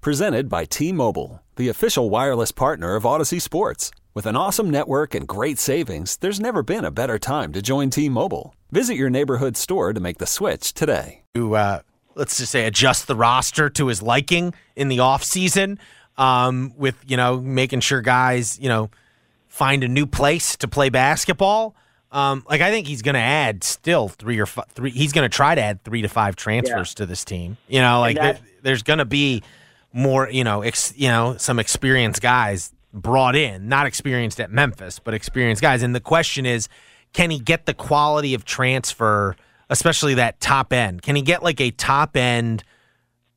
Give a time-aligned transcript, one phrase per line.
[0.00, 3.90] Presented by T Mobile, the official wireless partner of Audacy Sports.
[4.14, 7.90] With an awesome network and great savings, there's never been a better time to join
[7.90, 8.54] T Mobile.
[8.70, 11.22] Visit your neighborhood store to make the switch today.
[11.34, 11.80] To, uh,
[12.14, 15.78] let's just say, adjust the roster to his liking in the offseason
[16.16, 18.90] um, with, you know, making sure guys, you know,
[19.48, 21.74] find a new place to play basketball.
[22.12, 24.90] Um, like I think he's going to add still three or five, three.
[24.90, 26.98] He's going to try to add three to five transfers yeah.
[26.98, 27.56] to this team.
[27.66, 29.42] You know, like there, there's going to be
[29.92, 30.28] more.
[30.30, 35.14] You know, ex, you know, some experienced guys brought in, not experienced at Memphis, but
[35.14, 35.82] experienced guys.
[35.82, 36.68] And the question is,
[37.12, 39.36] can he get the quality of transfer,
[39.70, 41.02] especially that top end?
[41.02, 42.64] Can he get like a top end,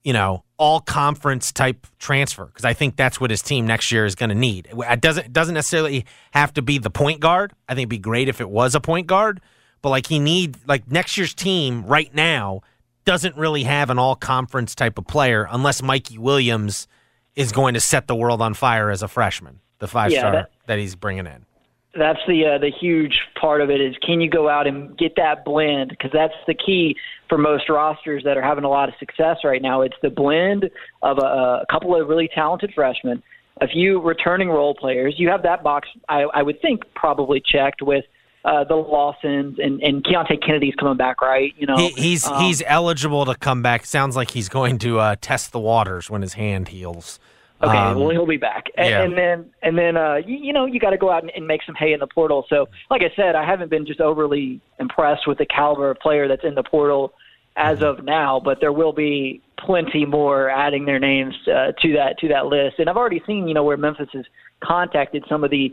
[0.03, 2.45] you know, all conference type transfer?
[2.45, 4.67] Because I think that's what his team next year is going to need.
[4.71, 7.53] It doesn't it doesn't necessarily have to be the point guard.
[7.67, 9.41] I think it'd be great if it was a point guard,
[9.81, 12.61] but like he need like next year's team right now
[13.05, 16.87] doesn't really have an all conference type of player unless Mikey Williams
[17.35, 20.51] is going to set the world on fire as a freshman, the five star that,
[20.67, 21.45] that, he's bringing in.
[21.93, 25.15] That's the uh, the huge part of it is can you go out and get
[25.17, 26.95] that blend because that's the key
[27.27, 29.81] for most rosters that are having a lot of success right now.
[29.81, 30.69] It's the blend
[31.01, 33.21] of a, a couple of really talented freshmen,
[33.59, 35.15] a few returning role players.
[35.17, 38.05] You have that box, I, I would think, probably checked with
[38.43, 41.53] uh, the Lawsons and and Keonte Kennedy's coming back, right?
[41.57, 43.85] You know, he, he's um, he's eligible to come back.
[43.85, 47.19] Sounds like he's going to uh, test the waters when his hand heals.
[47.63, 49.03] Okay, um, well he'll be back, and, yeah.
[49.03, 51.45] and then and then uh, you, you know you got to go out and, and
[51.45, 52.45] make some hay in the portal.
[52.49, 56.27] So, like I said, I haven't been just overly impressed with the caliber of player
[56.27, 57.13] that's in the portal
[57.55, 57.99] as mm-hmm.
[57.99, 62.29] of now, but there will be plenty more adding their names uh, to that to
[62.29, 62.79] that list.
[62.79, 64.25] And I've already seen you know where Memphis has
[64.63, 65.71] contacted some of the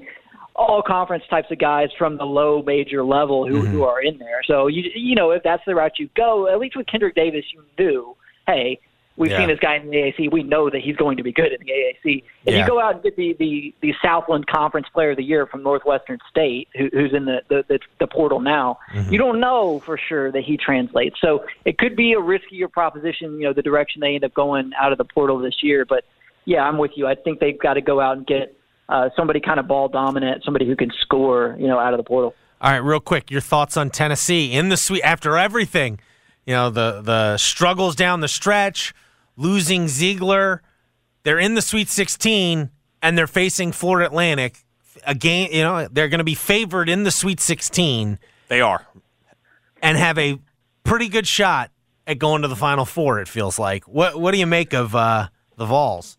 [0.59, 3.73] all conference types of guys from the low major level who, mm-hmm.
[3.73, 4.41] who are in there.
[4.47, 7.45] So you you know if that's the route you go, at least with Kendrick Davis,
[7.55, 8.81] you knew, hey,
[9.17, 9.39] we've yeah.
[9.39, 10.33] seen this guy in the AAC.
[10.33, 12.25] We know that he's going to be good in the AAC.
[12.45, 12.61] If yeah.
[12.61, 15.63] you go out and get the, the the Southland Conference Player of the Year from
[15.63, 19.13] Northwestern State, who, who's in the the, the, the portal now, mm-hmm.
[19.13, 21.21] you don't know for sure that he translates.
[21.21, 23.39] So it could be a riskier proposition.
[23.39, 26.05] You know the direction they end up going out of the portal this year, but.
[26.45, 27.07] Yeah, I'm with you.
[27.07, 28.58] I think they've got to go out and get
[28.89, 32.05] uh, somebody kind of ball dominant, somebody who can score, you know, out of the
[32.05, 32.35] portal.
[32.61, 36.01] All right, real quick, your thoughts on Tennessee in the suite after everything,
[36.45, 38.95] you know, the the struggles down the stretch,
[39.37, 40.61] losing Zeigler,
[41.23, 42.71] they're in the Sweet 16
[43.03, 44.65] and they're facing Florida Atlantic.
[45.07, 48.19] Again, you know, they're going to be favored in the Sweet 16.
[48.49, 48.87] They are.
[49.83, 50.39] And have a
[50.83, 51.71] pretty good shot
[52.07, 53.85] at going to the Final Four, it feels like.
[53.85, 56.17] What what do you make of uh, the Vols?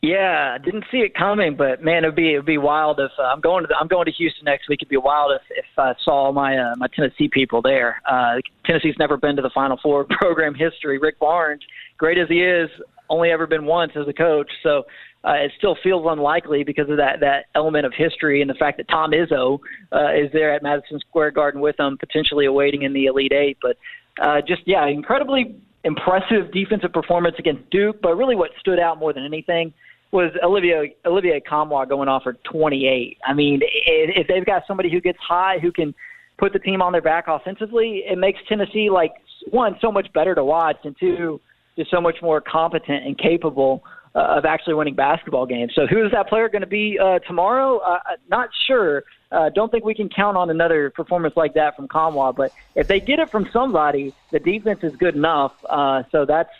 [0.00, 3.22] Yeah, I didn't see it coming, but man, it'd be it'd be wild if uh,
[3.22, 4.78] I'm going to the, I'm going to Houston next week.
[4.80, 8.00] It'd be wild if if I saw my uh, my Tennessee people there.
[8.08, 10.98] Uh, Tennessee's never been to the Final Four program history.
[10.98, 11.62] Rick Barnes,
[11.96, 12.70] great as he is,
[13.10, 14.48] only ever been once as a coach.
[14.62, 14.84] So
[15.24, 18.76] uh, it still feels unlikely because of that that element of history and the fact
[18.76, 19.58] that Tom Izzo
[19.92, 23.58] uh, is there at Madison Square Garden with them, potentially awaiting in the Elite Eight.
[23.60, 23.76] But
[24.22, 28.00] uh, just yeah, incredibly impressive defensive performance against Duke.
[28.02, 29.72] But really, what stood out more than anything
[30.10, 33.18] was Olivier Olivier Nkamhoua going off for 28.
[33.24, 35.94] I mean, if they've got somebody who gets high who can
[36.38, 39.12] put the team on their back offensively, it makes Tennessee like
[39.50, 41.40] one so much better to watch, and two
[41.76, 43.82] just so much more competent and capable
[44.14, 45.72] uh, of actually winning basketball games.
[45.74, 47.78] So who is that player going to be uh, tomorrow?
[47.78, 49.04] Uh, uh, not sure.
[49.30, 52.34] Uh, don't think we can count on another performance like that from Nkamhoua.
[52.34, 55.52] But if they get it from somebody, the defense is good enough.
[55.68, 56.50] Uh, so that's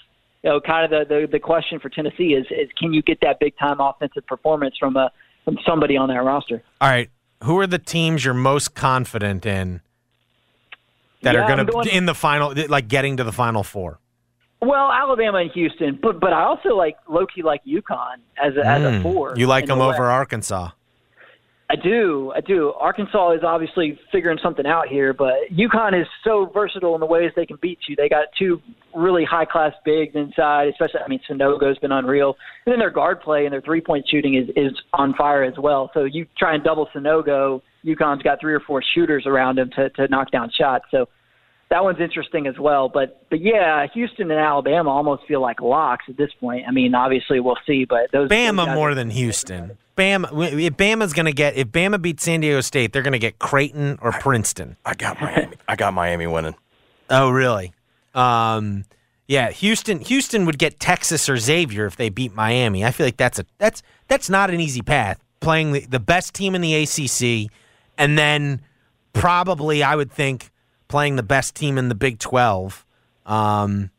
[0.42, 3.20] you know, kind of the, the, the question for Tennessee is, is can you get
[3.22, 5.10] that big time offensive performance from a
[5.44, 6.62] from somebody on that roster?
[6.80, 7.10] All right,
[7.42, 9.80] who are the teams you're most confident in
[11.22, 13.98] that yeah, are going to in the final, like getting to the final four?
[14.60, 18.66] Well, Alabama and Houston, but but I also like Loki like UConn as a, mm.
[18.66, 19.03] as a hmm.
[19.03, 19.34] four.
[19.36, 20.71] You like them the over Arkansas?
[21.70, 22.72] I do, I do.
[22.80, 27.30] Arkansas is obviously figuring something out here, but UConn is so versatile in the ways
[27.36, 27.94] they can beat you.
[27.94, 28.62] They got two
[28.94, 31.00] really high class bigs inside, especially.
[31.04, 34.34] I mean, Sanogo's been unreal, and then their guard play and their three point shooting
[34.34, 35.91] is is on fire as well.
[35.92, 39.91] So you try and double Sanogo, UConn's got three or four shooters around him to
[39.91, 40.86] to knock down shots.
[40.91, 41.06] So
[41.70, 42.88] that one's interesting as well.
[42.88, 46.65] But but yeah, Houston and Alabama almost feel like locks at this point.
[46.66, 49.76] I mean, obviously we'll see, but those Bama more than Houston.
[49.97, 53.18] Bama, if Bama's going to get, if Bama beats San Diego State, they're going to
[53.18, 54.76] get Creighton or Princeton.
[54.84, 55.56] I got Miami.
[55.66, 56.54] I got Miami winning.
[57.10, 57.72] Oh, really?
[58.14, 58.84] Um,
[59.26, 59.98] yeah, Houston.
[60.00, 62.84] Houston would get Texas or Xavier if they beat Miami.
[62.84, 65.22] I feel like that's a that's that's not an easy path.
[65.41, 67.53] Playing the, the best team in the ACC,
[67.98, 68.62] and then
[69.12, 70.50] probably I would think
[70.88, 72.84] playing the best team in the Big Twelve,
[73.26, 73.90] um,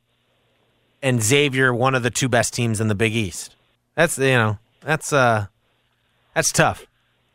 [1.02, 3.56] and Xavier one of the two best teams in the Big East.
[3.96, 5.48] That's you know that's uh
[6.34, 6.86] that's tough.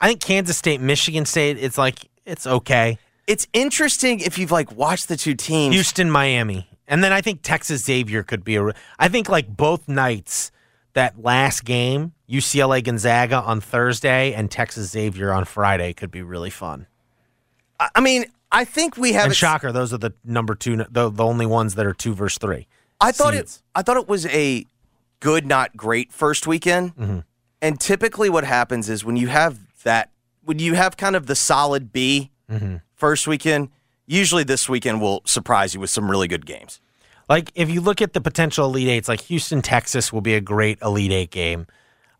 [0.00, 2.98] I think Kansas State Michigan State it's like it's okay.
[3.26, 5.74] it's interesting if you've like watched the two teams.
[5.74, 6.68] Houston Miami.
[6.88, 10.52] And then I think Texas Xavier could be a I think like both nights
[10.92, 16.50] that last game UCLA Gonzaga on Thursday and Texas Xavier on Friday could be really
[16.50, 16.86] fun.
[17.94, 21.24] I mean, I think we have And shocker, those are the number 2 the, the
[21.24, 22.66] only ones that are 2 versus 3.
[23.00, 23.60] I thought it.
[23.74, 24.64] I thought it was a
[25.20, 26.96] good, not great first weekend.
[26.96, 27.18] Mm-hmm.
[27.60, 30.10] And typically, what happens is when you have that,
[30.44, 32.76] when you have kind of the solid B Mm-hmm.
[32.94, 33.70] first weekend,
[34.06, 36.80] usually this weekend will surprise you with some really good games.
[37.28, 40.40] Like if you look at the potential Elite Eights, like Houston, Texas will be a
[40.40, 41.66] great Elite Eight game.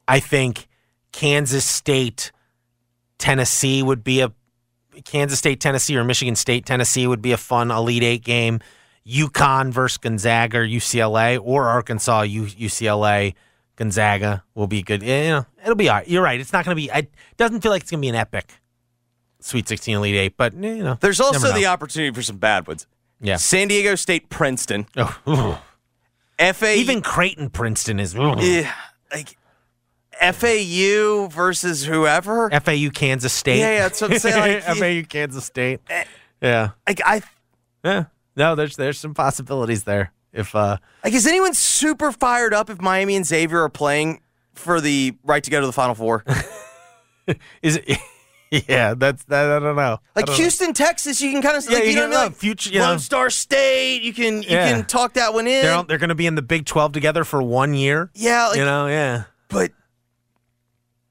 [0.09, 0.69] I think
[1.13, 2.33] Kansas State,
[3.19, 4.33] Tennessee would be a
[5.05, 8.61] Kansas State, Tennessee, or Michigan State, Tennessee would be a fun Elite Eight game.
[9.07, 13.35] UConn versus Gonzaga or UCLA or Arkansas, U- UCLA,
[13.77, 15.03] Gonzaga will be good.
[15.03, 16.09] You know, it'll be all right.
[16.09, 16.41] You're right.
[16.41, 16.91] It's not going to be.
[16.93, 18.53] It doesn't feel like it's going to be an epic
[19.41, 22.87] Sweet 16 Elite Eight, but you know, There's also the opportunity for some bad ones.
[23.21, 23.37] yeah.
[23.37, 25.61] San Diego State, Princeton, Oh,
[26.39, 28.15] FA, even Creighton, Princeton is.
[28.17, 28.69] eh,
[29.13, 29.37] like
[30.21, 32.51] FAU versus whoever.
[32.51, 33.59] FAU Kansas State.
[33.59, 35.81] Yeah, yeah, that's what I'm saying, like, FAU Kansas State.
[36.41, 36.71] Yeah.
[36.87, 37.23] Like I,
[37.85, 38.05] Yeah.
[38.37, 40.13] No, there's there's some possibilities there.
[40.33, 44.21] If uh like is anyone super fired up if Miami and Xavier are playing
[44.55, 46.25] for the right to go to the Final Four?
[47.63, 47.99] is it
[48.69, 49.99] Yeah, that's that I don't know.
[50.15, 50.37] Like don't know.
[50.37, 52.25] Houston, Texas, you can kind of Yeah, like, you you know can what I mean?
[52.27, 52.99] love Like, future- you Lone know.
[52.99, 54.03] Star State.
[54.03, 54.71] You can you Yeah.
[54.73, 55.63] can talk that one in.
[55.65, 58.11] They're they're going to be in the Big 12 together for one year.
[58.15, 59.25] yeah, like, you know, yeah.
[59.49, 59.73] but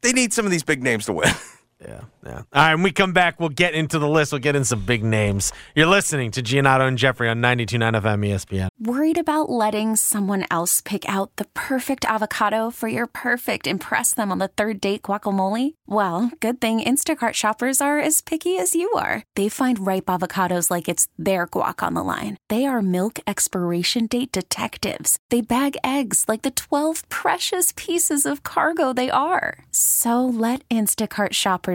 [0.06, 1.34] they need some of these big names to win.
[1.88, 2.38] Yeah, yeah.
[2.38, 4.32] All right, when we come back, we'll get into the list.
[4.32, 5.54] We'll get in some big names.
[5.76, 8.70] You're listening to Giannotto and Jeffrey on 92.9 FM ESPN.
[8.80, 14.32] Worried about letting someone else pick out the perfect avocado for your perfect impress them
[14.32, 15.76] on the third date guacamole?
[15.86, 19.24] Well, good thing Instacart shoppers are as picky as you are.
[19.36, 22.38] They find ripe avocados like it's their guac on the line.
[22.50, 25.20] They are milk expiration date detectives.
[25.30, 29.66] They bag eggs like the 12 precious pieces of cargo they are.
[29.72, 31.75] So let Instacart shoppers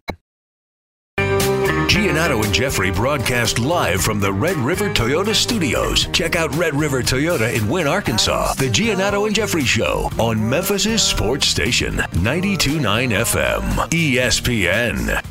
[1.91, 6.05] Giannotto and Jeffrey broadcast live from the Red River Toyota Studios.
[6.13, 8.53] Check out Red River Toyota in Wynne, Arkansas.
[8.53, 12.79] The Giannotto and Jeffrey Show on Memphis' sports station, 92.9
[13.11, 15.21] FM, ESPN.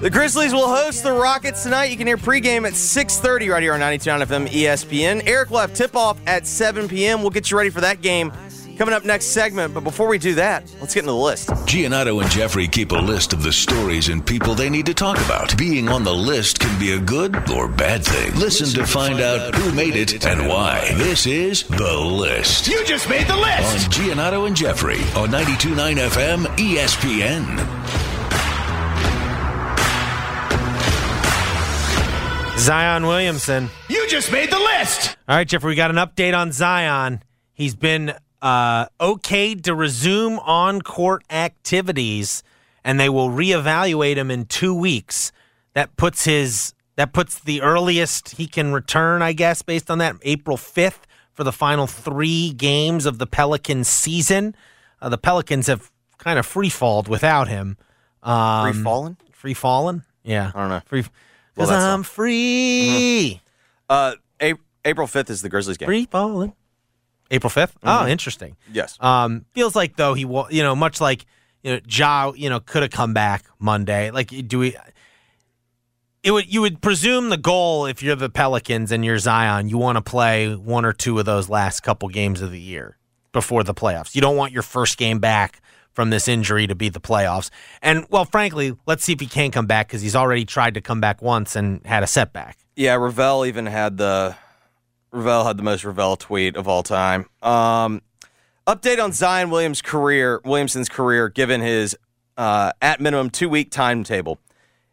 [0.00, 1.92] The Grizzlies will host the Rockets tonight.
[1.92, 5.22] You can hear pregame at 6.30 right here on 92.9 FM ESPN.
[5.28, 7.20] Eric will have tip-off at 7 p.m.
[7.20, 8.32] We'll get you ready for that game
[8.78, 9.74] coming up next segment.
[9.74, 11.48] But before we do that, let's get into the list.
[11.48, 15.18] Giannotto and Jeffrey keep a list of the stories and people they need to talk
[15.18, 15.56] about.
[15.58, 18.34] Being on the list can be a good or bad thing.
[18.40, 20.92] Listen to find out who made it and why.
[20.94, 22.68] This is The List.
[22.68, 23.86] You just made the list!
[23.86, 27.58] On Giannotto and Jeffrey on 92.9 FM ESPN.
[32.58, 33.70] Zion Williamson.
[33.88, 35.16] You just made the list.
[35.28, 37.22] All right, Jeffrey, we got an update on Zion.
[37.54, 42.42] He's been uh, okayed to resume on court activities,
[42.84, 45.32] and they will reevaluate him in two weeks.
[45.74, 50.16] That puts his that puts the earliest he can return, I guess, based on that
[50.22, 54.56] April fifth for the final three games of the Pelicans season.
[55.00, 57.76] Uh, the Pelicans have kind of free falled without him.
[58.24, 59.16] Um, Free fallen?
[59.30, 60.02] Free fallen?
[60.24, 60.80] Yeah, I don't know.
[60.86, 61.10] free Well,
[61.54, 63.40] because that's I'm free.
[63.88, 64.54] Uh, A-
[64.84, 65.86] April 5th is the Grizzlies game.
[65.86, 66.52] Free falling.
[67.30, 67.72] April 5th?
[67.82, 68.56] Oh, interesting.
[68.72, 68.96] Yes.
[69.00, 71.26] Um, feels like though he will, you know, much like
[71.62, 74.10] you know, Ja, you know, could have come back Monday.
[74.10, 74.76] Like, do we?
[76.22, 79.78] It would you would presume the goal if you're the Pelicans and you're Zion, you
[79.78, 82.96] want to play one or two of those last couple games of the year
[83.32, 84.14] before the playoffs.
[84.14, 85.60] You don't want your first game back
[85.92, 87.50] from this injury to be the playoffs.
[87.82, 90.80] And well, frankly, let's see if he can come back because he's already tried to
[90.80, 92.58] come back once and had a setback.
[92.76, 94.36] Yeah, Ravel even had the
[95.10, 97.28] Ravel had the most Ravel tweet of all time.
[97.42, 98.02] Um,
[98.66, 101.96] update on Zion Williams' career, Williamson's career, given his
[102.36, 104.38] uh, at minimum two week timetable.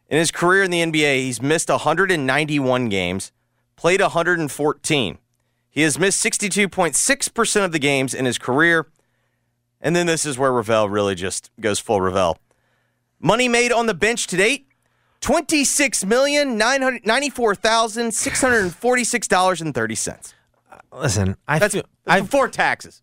[0.07, 3.31] In his career in the NBA, he's missed 191 games,
[3.75, 5.17] played 114.
[5.69, 8.87] He has missed 62.6% of the games in his career.
[9.81, 12.37] And then this is where Ravel really just goes full Ravel.
[13.19, 14.67] Money made on the bench to date
[15.25, 20.35] Twenty-six million nine hundred ninety-four thousand six hundred forty-six dollars and thirty cents.
[20.93, 23.01] Listen, I That's feel, that's before taxes.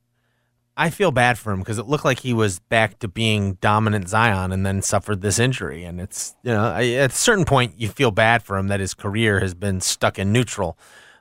[0.76, 4.09] I feel bad for him because it looked like he was back to being dominant
[4.09, 5.83] Zion and then suffered this injury.
[5.83, 8.95] And it's, you know, at a certain point, you feel bad for him that his
[8.95, 10.79] career has been stuck in neutral.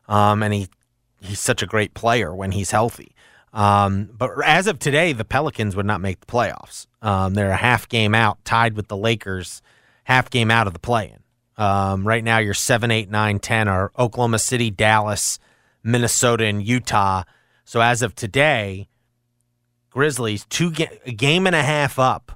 [0.08, 0.68] Um, and he
[1.20, 3.16] he's such a great player when he's healthy.
[3.54, 6.86] Um, but as of today, the Pelicans would not make the playoffs.
[7.02, 9.64] Um, they're a half game out, tied with the Lakers,
[10.04, 11.64] half game out of the play in.
[11.64, 15.38] Um, right now, you're 7, 8, 9, 10 are Oklahoma City, Dallas,
[15.84, 17.24] Minnesota, and Utah.
[17.66, 18.88] So as of today,
[19.90, 22.32] Grizzlies two ga- a game and a half up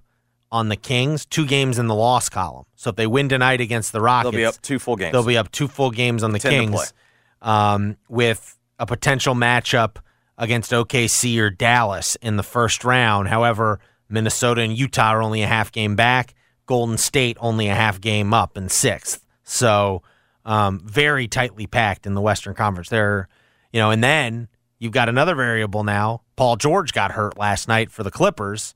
[0.51, 2.65] on the Kings, two games in the loss column.
[2.75, 5.13] So if they win tonight against the Rockets, They'll be up two full games.
[5.13, 6.93] They'll be up two full games on the Kings,
[7.41, 9.97] um, with a potential matchup
[10.37, 13.29] against OKC or Dallas in the first round.
[13.29, 13.79] However,
[14.09, 16.35] Minnesota and Utah are only a half game back.
[16.65, 19.25] Golden State only a half game up in sixth.
[19.43, 20.01] So
[20.45, 22.89] um, very tightly packed in the Western Conference.
[22.89, 23.27] There,
[23.71, 24.47] you know, and then
[24.79, 26.21] you've got another variable now.
[26.35, 28.73] Paul George got hurt last night for the Clippers,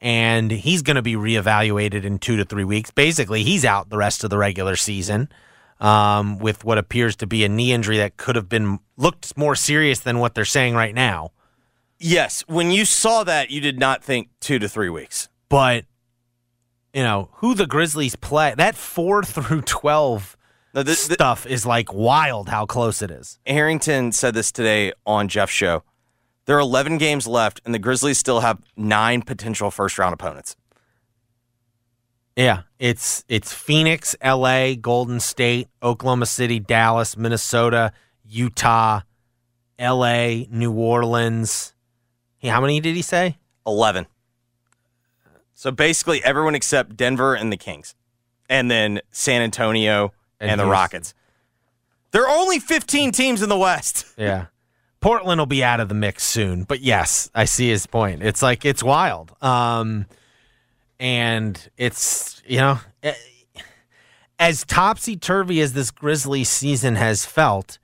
[0.00, 2.90] and he's going to be reevaluated in two to three weeks.
[2.90, 5.28] Basically, he's out the rest of the regular season
[5.80, 9.54] um, with what appears to be a knee injury that could have been looked more
[9.54, 11.32] serious than what they're saying right now.
[11.98, 15.28] Yes, when you saw that, you did not think two to three weeks.
[15.50, 15.84] But
[16.94, 20.36] you know who the Grizzlies play that four through twelve
[20.74, 22.48] No, this- th- stuff is like wild.
[22.48, 23.38] How close it is.
[23.46, 25.82] Harrington said this today on Jeff's show.
[26.46, 30.56] There are 11 games left, and the Grizzlies still have nine potential first round opponents.
[32.36, 37.92] Yeah, it's it's Phoenix, L.A., Golden State, Oklahoma City, Dallas, Minnesota,
[38.24, 39.00] Utah,
[39.78, 41.74] L.A., New Orleans.
[42.42, 43.36] How many did he say?
[43.66, 44.06] 11.
[45.60, 47.94] So basically, everyone except Denver and the Kings,
[48.48, 51.12] and then San Antonio and, And the Rockets.
[52.12, 54.06] There are only 15 teams in the West.
[54.16, 54.46] Yeah.
[55.00, 58.22] Portland will be out of the mix soon, but yes, I see his point.
[58.22, 59.36] It's like it's wild.
[59.42, 60.06] Um
[60.98, 63.12] and it's, you know, eh,
[64.38, 67.78] as topsy-turvy as this Grizzly season has felt,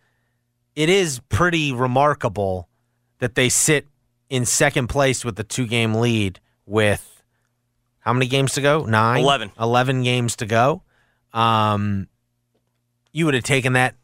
[0.74, 2.68] it is pretty remarkable
[3.18, 3.86] that they sit
[4.30, 7.15] in second place with the two-game lead with
[8.06, 8.84] How many games to go?
[8.84, 9.24] Nine.
[9.24, 9.50] 11.
[9.58, 10.82] 11 games to go.
[11.32, 12.06] Um,
[13.12, 13.96] you would have taken that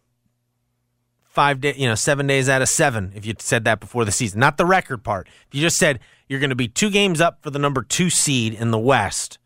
[1.23, 4.11] five day, you know, seven days out of seven if you said that before the
[4.11, 4.41] season.
[4.41, 5.29] Not the record part.
[5.47, 8.11] If you just said you're going to be two games up for the number two
[8.11, 9.39] seed in the West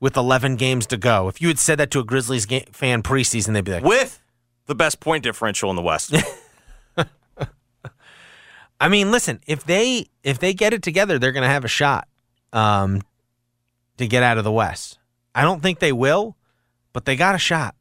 [0.00, 1.28] with 11 games to go.
[1.28, 4.20] If you had said that to a Grizzlies fan preseason, they'd be like, With
[4.66, 6.16] the best point differential in the West.
[8.80, 11.68] I mean, listen, if they if they get it together, they're going to have a
[11.68, 12.08] shot
[12.52, 13.02] um,
[13.98, 14.98] to get out of the West.
[15.34, 16.36] I don't think they will,
[16.92, 17.74] but they got a shot.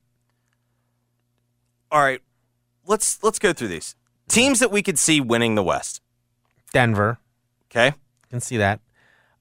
[1.91, 2.21] All right,
[2.85, 3.95] let's let's go through these
[4.27, 6.01] teams that we could see winning the West.
[6.73, 7.17] Denver,
[7.71, 7.93] Okay,
[8.29, 8.81] can see that.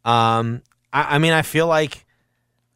[0.05, 2.05] Um, I, I mean, I feel like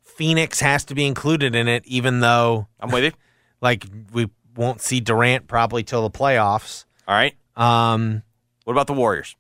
[0.02, 3.12] Phoenix has to be included in it, even though I'm with you.
[3.60, 6.84] like we won't see Durant probably till the playoffs.
[7.06, 8.22] All right, Um,
[8.64, 9.36] what about the Warriors?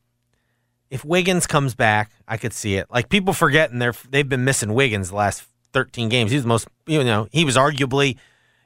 [0.90, 2.86] If Wiggins comes back, I could see it.
[2.90, 6.30] Like people forgetting they're they've been missing Wiggins the last 13 games.
[6.30, 8.16] He was the most, you know, he was arguably,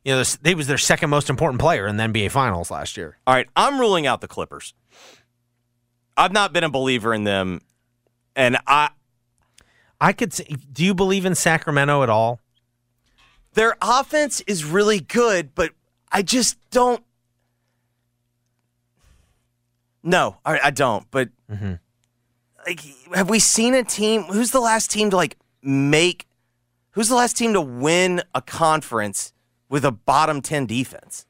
[0.05, 3.19] you know, he was their second most important player in the NBA Finals last year.
[3.27, 4.75] All right, I'm ruling out the Clippers.
[6.17, 7.61] I've not been a believer in them,
[8.35, 8.91] and I
[10.01, 10.33] I could.
[10.33, 12.41] See, do you believe in Sacramento at all?
[13.55, 15.71] their offense is really good, but
[16.13, 17.03] I just don't.
[20.03, 21.11] No, I, I don't.
[21.11, 21.75] But mm-hmm.
[22.67, 22.81] Like,
[23.15, 24.23] have we seen a team?
[24.25, 26.27] Who's the last team to like make?
[26.93, 29.33] Who's the last team to win a conference
[29.69, 31.27] with a bottom ten defense?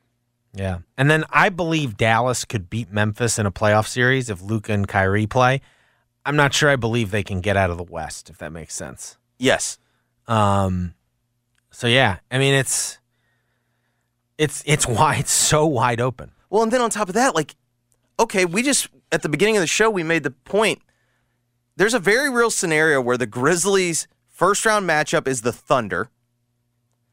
[0.55, 0.79] Yeah.
[0.97, 4.87] And then I believe Dallas could beat Memphis in a playoff series if Luka and
[4.87, 5.61] Kyrie play.
[6.25, 8.75] I'm not sure I believe they can get out of the West, if that makes
[8.75, 9.19] sense.
[9.39, 9.79] Yes.
[10.27, 10.95] Um,
[11.71, 12.99] so yeah, I mean it's
[14.39, 16.31] it's it's why it's so wide open.
[16.51, 17.57] Well, and then on top of that, like,
[18.21, 20.81] okay, we just at the beginning of the show we made the point.
[21.77, 26.09] There's a very real scenario where the Grizzlies' first round matchup is the Thunder.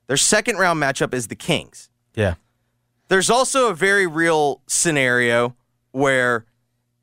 [0.07, 1.89] Their second round matchup is the Kings.
[2.15, 2.35] Yeah.
[3.07, 5.55] There's also a very real scenario
[5.91, 6.45] where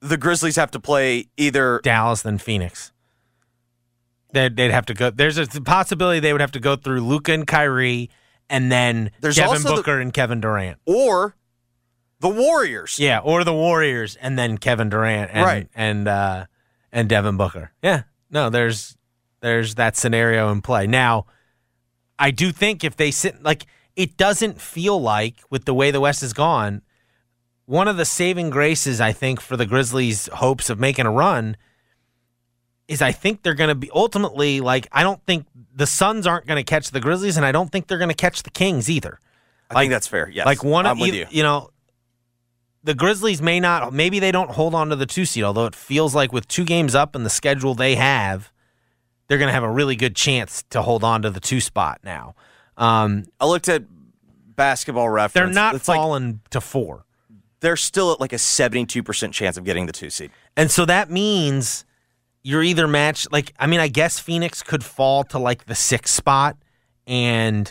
[0.00, 2.92] the Grizzlies have to play either Dallas than Phoenix.
[4.32, 5.10] They'd, they'd have to go.
[5.10, 8.10] There's a possibility they would have to go through Luka and Kyrie,
[8.50, 10.78] and then There's Devin also the- Booker and Kevin Durant.
[10.86, 11.34] or
[12.20, 12.98] the Warriors.
[12.98, 15.68] Yeah, or the Warriors, and then Kevin Durant, and, Right.
[15.74, 16.46] and uh,
[16.92, 17.72] and Devin Booker.
[17.82, 18.96] Yeah, no, there's
[19.40, 20.86] there's that scenario in play.
[20.86, 21.26] Now,
[22.18, 26.00] I do think if they sit like it doesn't feel like with the way the
[26.00, 26.82] West has gone,
[27.66, 31.56] one of the saving graces I think for the Grizzlies' hopes of making a run
[32.86, 36.46] is I think they're going to be ultimately like I don't think the Suns aren't
[36.46, 38.88] going to catch the Grizzlies, and I don't think they're going to catch the Kings
[38.88, 39.20] either.
[39.70, 40.28] I think that's fair.
[40.30, 40.46] Yes.
[40.46, 41.26] Like one I'm of you.
[41.30, 41.70] you know,
[42.88, 45.74] the Grizzlies may not maybe they don't hold on to the two seed, although it
[45.74, 48.50] feels like with two games up and the schedule they have,
[49.26, 52.34] they're gonna have a really good chance to hold on to the two spot now.
[52.78, 53.84] Um, I looked at
[54.56, 55.34] basketball reference.
[55.34, 56.00] they're not It's like
[56.48, 57.04] to four.
[57.60, 60.30] they're still at like a 72% chance of getting the two seed.
[60.56, 61.84] And so that means
[62.42, 66.14] you're either matched like I mean, I guess Phoenix could fall to like the sixth
[66.14, 66.56] spot
[67.06, 67.70] and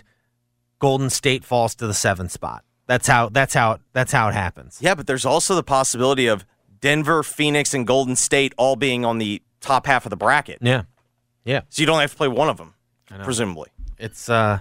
[0.77, 2.63] Golden State falls to the seventh spot.
[2.87, 4.79] That's how that's how that's how it happens.
[4.81, 6.45] Yeah, but there's also the possibility of
[6.79, 10.59] Denver, Phoenix, and Golden State all being on the top half of the bracket.
[10.61, 10.83] Yeah.
[11.43, 11.61] Yeah.
[11.69, 12.73] So you don't have to play one of them,
[13.23, 13.69] presumably.
[13.97, 14.59] It's uh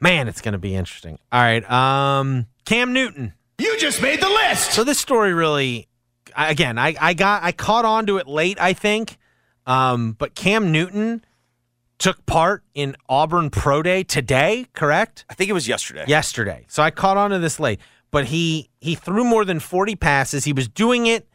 [0.00, 1.18] man, it's gonna be interesting.
[1.30, 1.68] All right.
[1.70, 3.34] Um Cam Newton.
[3.58, 4.72] You just made the list.
[4.72, 5.88] So this story really
[6.34, 9.18] I- again, I, I got I caught on to it late, I think.
[9.66, 11.24] Um, but Cam Newton
[12.02, 15.24] took part in Auburn Pro Day today, correct?
[15.30, 16.04] I think it was yesterday.
[16.08, 16.66] Yesterday.
[16.68, 17.78] So I caught on to this late.
[18.10, 20.44] But he he threw more than 40 passes.
[20.44, 21.26] He was doing it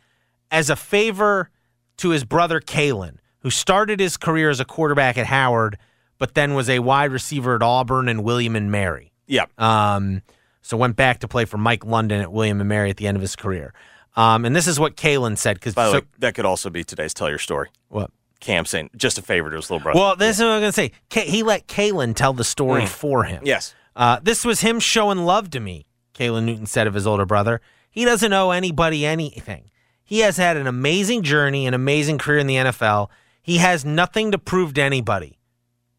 [0.51, 1.49] as a favor
[1.97, 5.79] to his brother Caylin, who started his career as a quarterback at Howard,
[6.19, 9.11] but then was a wide receiver at Auburn and William and Mary.
[9.25, 9.45] Yeah.
[9.57, 10.21] Um,
[10.61, 13.15] so went back to play for Mike London at William and Mary at the end
[13.15, 13.73] of his career.
[14.15, 16.69] Um, and this is what Caylin said because By the so, way, that could also
[16.69, 17.69] be today's Tell Your Story.
[17.87, 18.11] what?
[18.39, 19.99] Cam saying just a favor to his little brother.
[19.99, 20.91] Well, this is what I'm going to say.
[21.23, 23.41] He let Caylin tell the story for him.
[23.45, 23.73] yes.
[23.95, 27.61] Uh, this was him showing love to me, Caylin Newton said of his older brother.
[27.89, 29.71] He doesn't owe anybody anything.
[30.03, 33.09] He has had an amazing journey, an amazing career in the NFL.
[33.41, 35.39] He has nothing to prove to anybody.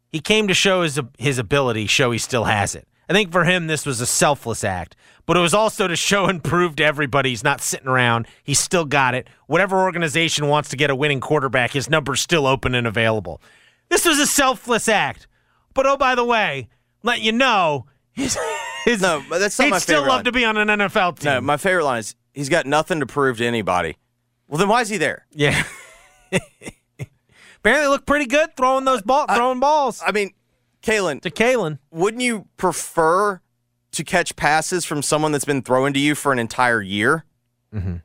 [0.07, 2.87] He came to show his his ability, show he still has it.
[3.09, 4.95] I think for him, this was a selfless act,
[5.29, 8.25] but it was also to show and prove to everybody he's not sitting around.
[8.43, 9.27] He's still got it.
[9.45, 13.39] Whatever organization wants to get a winning quarterback, his number's still open and available.
[13.89, 15.27] This was a selfless act.
[15.75, 16.67] But oh, by the way,
[17.03, 18.39] let you know, his,
[18.85, 20.23] his, No, but that's not he'd my still love line.
[20.23, 21.31] to be on an NFL team.
[21.31, 23.97] No, my favorite line is he's got nothing to prove to anybody.
[24.47, 25.27] Well, then why is he there?
[25.31, 25.61] yeah.
[27.59, 30.01] apparently looked pretty good throwing those ball, throwing balls.
[30.03, 30.31] I mean,
[30.81, 33.41] Caylin, to Caylin, wouldn't you prefer
[33.91, 37.25] to catch passes from someone that's been throwing to you for an entire year?
[37.73, 37.97] Mm-hmm.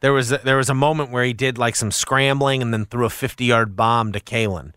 [0.00, 2.86] There was a, there was a moment where he did like some scrambling and then
[2.86, 4.72] threw a 50 yard bomb to Caylin.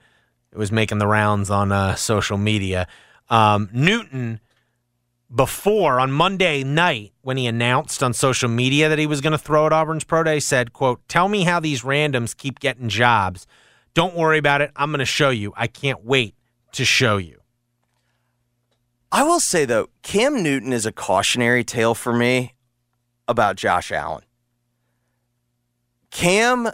[0.52, 2.88] It was making the rounds on uh, social media.
[3.30, 4.42] Um, Newton
[5.34, 9.38] before on Monday night when he announced on social media that he was going to
[9.38, 13.48] throw at Auburn's pro day said, "quote Tell me how these randoms keep getting jobs.
[13.94, 14.72] Don't worry about it.
[14.76, 15.54] I'm going to show you.
[15.56, 16.36] I can't wait
[16.74, 17.41] to show you."
[19.12, 22.54] I will say though, Cam Newton is a cautionary tale for me
[23.28, 24.24] about Josh Allen.
[26.12, 26.70] Cam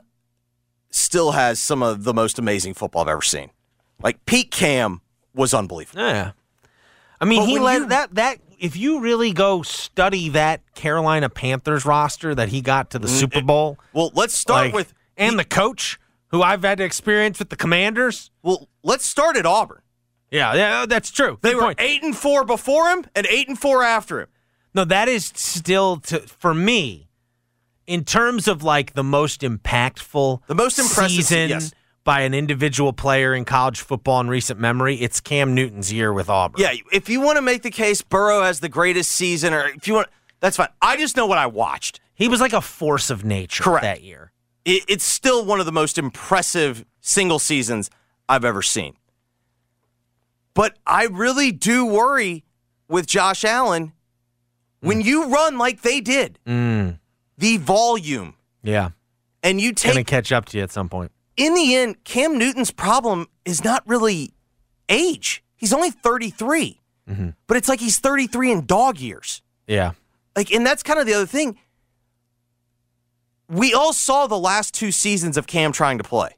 [0.89, 3.51] still has some of the most amazing football I've ever seen.
[4.01, 5.01] Like Pete Cam
[5.33, 6.01] was unbelievable.
[6.01, 6.31] Yeah.
[7.19, 11.29] I mean, But he led you- that that if you really go study that Carolina
[11.29, 13.77] Panthers roster that he got to the mm, Super Bowl.
[13.93, 18.31] Well, let's start like, with and the coach who I've had experience with the Commanders.
[18.41, 19.81] Well, let's start at Auburn.
[20.31, 21.39] Yeah, yeah, oh, that's true.
[21.41, 21.81] They Good were point.
[21.81, 24.27] eight and four before him and eight and four after him.
[24.73, 27.07] No, that is still to for me
[27.85, 31.71] in terms of like the most impactful, the most impressive season yes.
[32.03, 34.97] by an individual player in college football in recent memory.
[34.97, 36.61] It's Cam Newton's year with Auburn.
[36.61, 39.87] Yeah, if you want to make the case Burrow has the greatest season, or if
[39.87, 40.09] you want,
[40.41, 40.69] that's fine.
[40.81, 42.01] I just know what I watched.
[42.13, 43.83] He was like a force of nature Correct.
[43.83, 44.31] that year.
[44.65, 47.89] It, it's still one of the most impressive single seasons
[48.27, 48.96] I've ever seen.
[50.57, 52.43] But I really do worry
[52.89, 53.93] with Josh Allen
[54.81, 56.97] when you run like they did, Mm,
[57.37, 58.89] the volume, yeah,
[59.43, 61.11] and you gonna catch up to you at some point.
[61.35, 64.33] in the end, Cam Newton's problem is not really
[64.89, 65.43] age.
[65.55, 67.35] He's only 33, Mhm.
[67.45, 69.43] but it's like he's 33 in dog years.
[69.67, 69.91] Yeah.
[70.35, 71.59] Like, and that's kind of the other thing.
[73.47, 76.36] We all saw the last two seasons of Cam trying to play.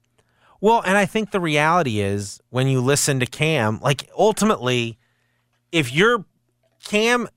[0.61, 4.97] Well, and I think the reality is when you listen to Cam, like ultimately,
[5.71, 6.25] if you're
[6.83, 7.27] Cam,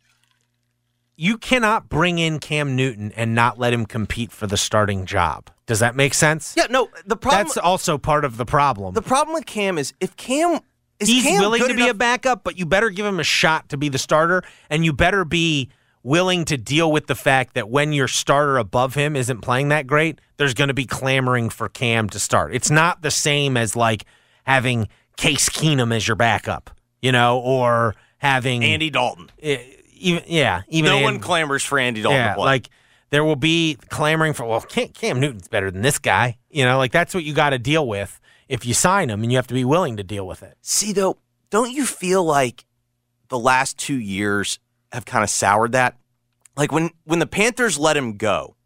[1.17, 5.51] you cannot bring in Cam Newton and not let him compete for the starting job.
[5.67, 6.55] Does that make sense?
[6.57, 8.95] Yeah, no, the problem That's also part of the problem.
[8.95, 10.61] the problem with Cam is if Cam
[10.99, 13.69] is He's Cam willing to be a backup, but you better give him a shot
[13.71, 15.71] to be the starter, and you better be
[16.03, 19.87] willing to deal with the fact that when your starter above him isn't playing that
[19.87, 22.55] great, there's going to be clamoring for Cam to start.
[22.55, 24.05] It's not the same as like
[24.45, 29.31] having Case Keenum as your backup, you know, or having Andy Dalton.
[29.41, 32.45] even yeah, even no Andy- one clamors for Andy Dalton yeah, to play.
[32.45, 32.71] like
[33.11, 36.79] there will be clamoring for well, Cam, Cam Newton's better than this guy, you know,
[36.79, 39.47] like that's what you got to deal with if you sign him, and you have
[39.47, 40.57] to be willing to deal with it.
[40.61, 41.19] See though,
[41.51, 42.65] don't you feel like
[43.29, 44.59] the last two years
[44.93, 45.97] have kind of soured that?
[46.57, 48.57] Like when when the Panthers let him go,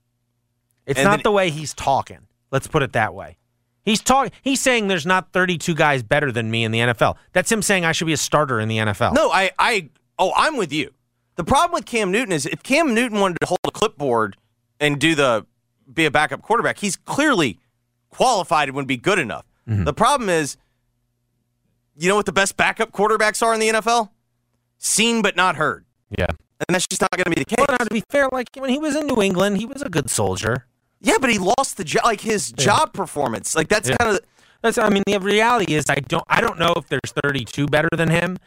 [0.86, 2.26] It's not the way he's talking.
[2.50, 3.38] Let's put it that way.
[3.86, 4.32] He's talking.
[4.42, 7.16] He's saying there's not 32 guys better than me in the NFL.
[7.32, 9.14] That's him saying I should be a starter in the NFL.
[9.14, 10.92] No, I, I, oh, I'm with you.
[11.36, 14.36] The problem with Cam Newton is if Cam Newton wanted to hold a clipboard
[14.80, 15.46] and do the
[15.92, 17.60] be a backup quarterback, he's clearly
[18.10, 19.44] qualified and would be good enough.
[19.68, 19.84] Mm-hmm.
[19.84, 20.56] The problem is,
[21.96, 24.10] you know what the best backup quarterbacks are in the NFL?
[24.78, 26.26] Seen but not heard, Yeah.
[26.26, 27.56] and that's just not going to be the case.
[27.58, 29.88] Well, now, to be fair, like when he was in New England, he was a
[29.88, 30.66] good soldier.
[31.00, 33.54] Yeah, but he lost the job, like his job performance.
[33.54, 33.96] Like that's Yeah.
[33.98, 34.20] kind of
[34.62, 34.78] That's.
[34.78, 36.24] I mean, the reality is, I don't.
[36.28, 38.38] I don't know if there's 32 better than him.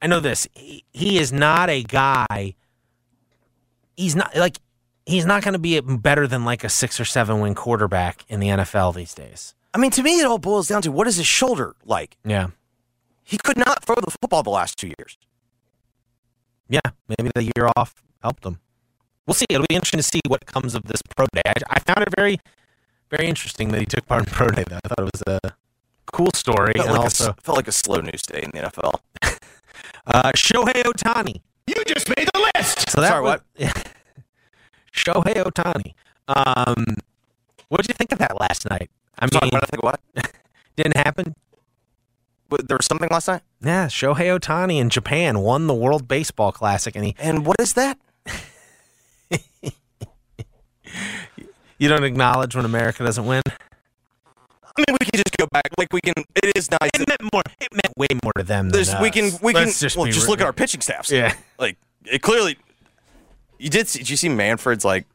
[0.00, 0.48] I know this.
[0.54, 2.54] He, he is not a guy.
[3.96, 4.58] He's not like.
[5.06, 8.40] He's not going to be better than like a six or seven win quarterback in
[8.40, 9.54] the NFL these days.
[9.72, 12.16] I mean, to me, it all boils down to what is his shoulder like?
[12.24, 12.48] Yeah.
[13.24, 15.16] He could not throw the football the last two years.
[16.68, 18.60] Yeah, maybe the year off helped them.
[19.26, 19.46] We'll see.
[19.48, 21.42] It'll be interesting to see what comes of this pro day.
[21.46, 22.40] I, I found it very,
[23.10, 24.64] very interesting that he took part in pro day.
[24.68, 25.52] Though I thought it was a
[26.12, 28.68] cool story, Felt and like, also a, felt like a slow news day in the
[28.68, 29.00] NFL.
[30.06, 31.40] uh, Shohei Ohtani.
[31.66, 32.90] You just made the list.
[32.90, 33.64] So that Sorry, was, what?
[34.94, 35.94] Shohei Ohtani.
[36.28, 36.96] Um,
[37.68, 38.90] what did you think of that last night?
[39.18, 40.00] I Sorry, mean, what I think what?
[40.76, 41.34] didn't happen.
[42.48, 43.42] But there was something last night.
[43.60, 47.14] Yeah, Shohei Ohtani in Japan won the World Baseball Classic, and he.
[47.18, 47.98] And what is that?
[51.78, 53.42] You don't acknowledge when America doesn't win.
[53.46, 55.70] I mean, we can just go back.
[55.78, 56.14] Like we can.
[56.34, 56.90] It is nice.
[56.94, 57.42] It meant more.
[57.60, 58.68] It meant way more to them.
[58.68, 59.30] Than There's, we can.
[59.42, 59.66] We can.
[59.66, 60.30] Let's just well, just real.
[60.30, 61.10] look at our pitching staffs.
[61.10, 61.34] Yeah.
[61.58, 62.58] Like it clearly.
[63.58, 63.88] You did.
[63.88, 65.06] See, did you see Manfred's like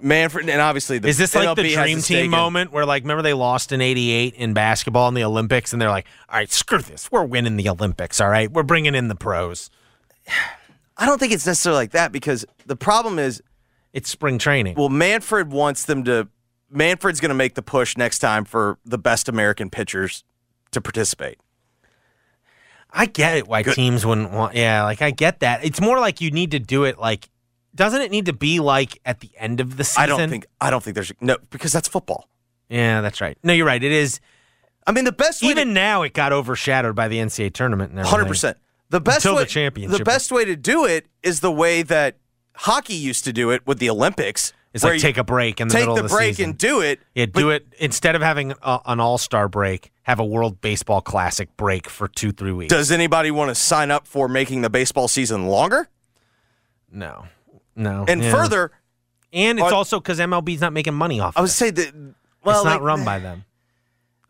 [0.00, 3.22] Manfred and obviously the Is this like MLB the dream team moment where, like, remember
[3.22, 6.80] they lost in '88 in basketball in the Olympics, and they're like, "All right, screw
[6.80, 8.20] this, we're winning the Olympics.
[8.20, 9.70] All right, we're bringing in the pros.
[10.96, 13.42] I don't think it's necessarily like that because the problem is,
[13.92, 14.76] It's spring training.
[14.76, 16.28] well, Manfred wants them to
[16.70, 20.24] Manfred's going to make the push next time for the best American pitchers
[20.72, 21.38] to participate.
[22.90, 23.74] I get it why Good.
[23.74, 24.54] teams wouldn't want.
[24.54, 25.64] Yeah, like I get that.
[25.64, 27.28] It's more like you need to do it like.
[27.74, 30.02] Doesn't it need to be like at the end of the season?
[30.02, 32.28] I don't think I don't think there's no because that's football.
[32.68, 33.36] Yeah, that's right.
[33.42, 33.82] No, you're right.
[33.82, 34.20] It is.
[34.86, 38.06] I mean, the best way Even now, it got overshadowed by the NCAA tournament and.
[38.06, 38.58] Hundred percent.
[38.90, 39.98] The best Until way, the championship.
[39.98, 42.16] The best way to do it is the way that
[42.54, 44.52] hockey used to do it with the Olympics.
[44.72, 46.50] It's like take a break in the take middle the, of the break season.
[46.50, 47.00] and do it.
[47.14, 49.92] Yeah, do it instead of having a, an All Star break.
[50.02, 52.74] Have a World Baseball Classic break for two, three weeks.
[52.74, 55.88] Does anybody want to sign up for making the baseball season longer?
[56.90, 57.26] no,
[57.76, 58.04] no.
[58.08, 58.30] And Yeah.
[58.30, 58.72] further,
[59.32, 61.36] and it's are- also because MLB's not making money off.
[61.36, 61.54] I of would it.
[61.54, 61.94] say that
[62.44, 63.44] well, it's not like, run by them.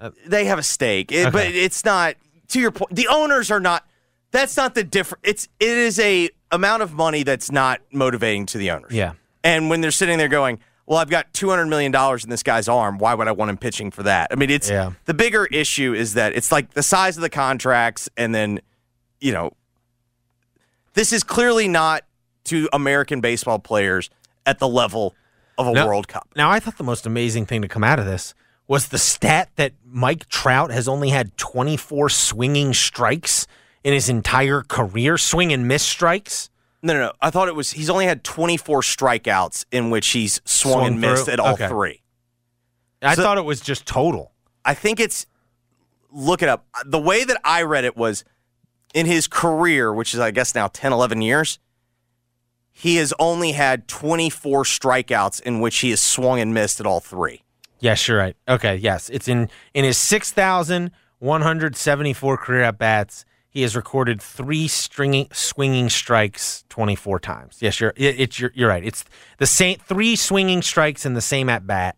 [0.01, 2.17] Uh, they have a stake, It- but it's not.
[2.49, 3.87] To your point, the owners are not.
[4.31, 5.25] That's not the different.
[5.27, 8.93] It's it is a amount of money that's not motivating to the owners.
[8.93, 9.13] Yeah.
[9.43, 12.43] And when they're sitting there going, "Well, I've got two hundred million dollars in this
[12.43, 12.99] guy's arm.
[12.99, 14.93] Why would I want him pitching for that?" I mean, it's Yeah.
[15.07, 18.61] the bigger issue is that it's like the size of the contracts, and then
[19.21, 19.53] you know,
[20.95, 22.03] this is clearly not
[22.45, 24.11] to American baseball players
[24.47, 25.15] at the level
[25.59, 25.87] of a No.
[25.87, 26.29] World Cup.
[26.37, 28.35] Now, I thought the most amazing thing to come out of this
[28.67, 33.47] was the stat that Mike Trout has only had 24 swinging strikes
[33.83, 36.49] in his entire career, swing and miss strikes.
[36.83, 37.13] No, no, no.
[37.21, 41.01] I thought it was he's only had 24 strikeouts in which he's swung, Swung and
[41.01, 41.33] missed through?
[41.35, 41.69] at all Okay.
[41.69, 42.03] three.
[43.03, 44.33] I So- thought it was just total.
[44.65, 45.27] I think it's
[46.11, 46.65] look it up.
[46.85, 48.25] The way that I read it was
[48.95, 51.59] in his career, which is I guess now 10, 11 years,
[52.77, 56.99] he has only had 24 strikeouts in which he has swung and missed at all
[56.99, 57.45] three.
[57.79, 58.35] Yes, you're right.
[58.49, 59.09] Okay, yes.
[59.11, 63.25] It's in in his 6,174 career at bats.
[63.49, 67.59] He has recorded three stringing swinging strikes 24 times.
[67.61, 68.85] Yes, you're it, it's you're, you're right.
[68.85, 69.05] It's
[69.39, 71.97] the same three swinging strikes in the same at bat.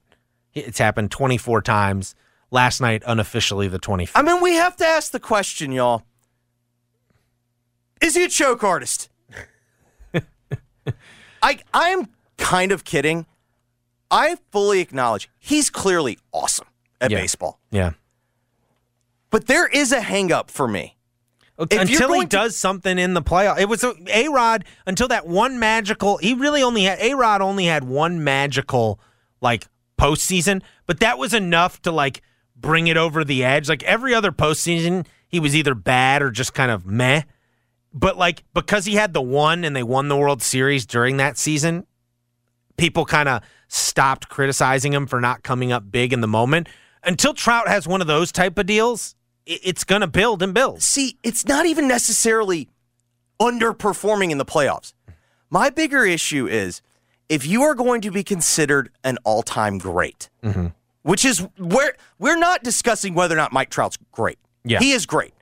[0.53, 2.15] It's happened 24 times.
[2.51, 4.13] Last night, unofficially the 25th.
[4.15, 6.05] I mean, we have to ask the question, y'all.
[8.01, 9.09] Is he a choke artist?
[11.47, 13.27] I I am kind of kidding.
[14.11, 16.67] I fully acknowledge he's clearly awesome
[17.01, 17.19] at Yeah.
[17.19, 17.61] baseball.
[17.71, 17.93] Yeah.
[19.31, 20.97] But there is a hangup for me.
[21.59, 23.59] Until he to- does something in the playoff.
[23.59, 26.19] It was A Rod until that one magical.
[26.19, 29.01] He really only had A Rod only had one magical
[29.41, 29.67] like
[29.99, 32.21] postseason, but that was enough to like
[32.55, 33.69] bring it over the edge.
[33.71, 37.23] Like every other postseason, he was either bad or just kind of meh.
[37.99, 41.39] But like because he had the one and they won the World Series during that
[41.39, 41.87] season,
[42.77, 46.69] people kind of stopped criticizing him for not coming up big in the moment.
[47.03, 49.15] Until Trout has one of those type of deals,
[49.47, 50.83] it's going to build and build.
[50.83, 52.69] See, it's not even necessarily
[53.41, 54.93] underperforming in the playoffs.
[55.49, 56.83] My bigger issue is
[57.29, 60.67] if you are going to be considered an all-time great, Mm-hmm.
[61.03, 64.39] which is where we're not discussing whether or not Mike Trout's great.
[64.65, 64.81] Yeah.
[64.81, 65.33] He is great.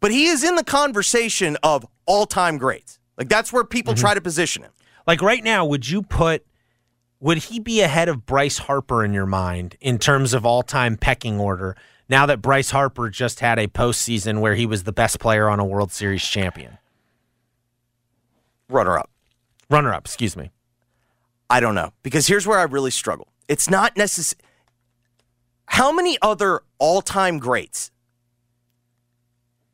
[0.00, 2.98] But he is in the conversation of all-time greats.
[3.18, 4.00] Like that's where people Mm-hmm.
[4.00, 4.72] try to position him.
[5.06, 6.44] Like right now, would you put
[7.22, 10.96] would he be ahead of Bryce Harper in your mind in terms of all time
[10.96, 11.76] pecking order?
[12.08, 15.60] Now that Bryce Harper just had a postseason where he was the best player on
[15.60, 16.78] a World Series champion,
[18.68, 19.10] Runner up.
[19.68, 20.50] runner up, excuse me.
[21.50, 23.28] I don't know because here's where I really struggle.
[23.48, 24.40] It's not necessary.
[25.66, 27.90] How many other all-time greats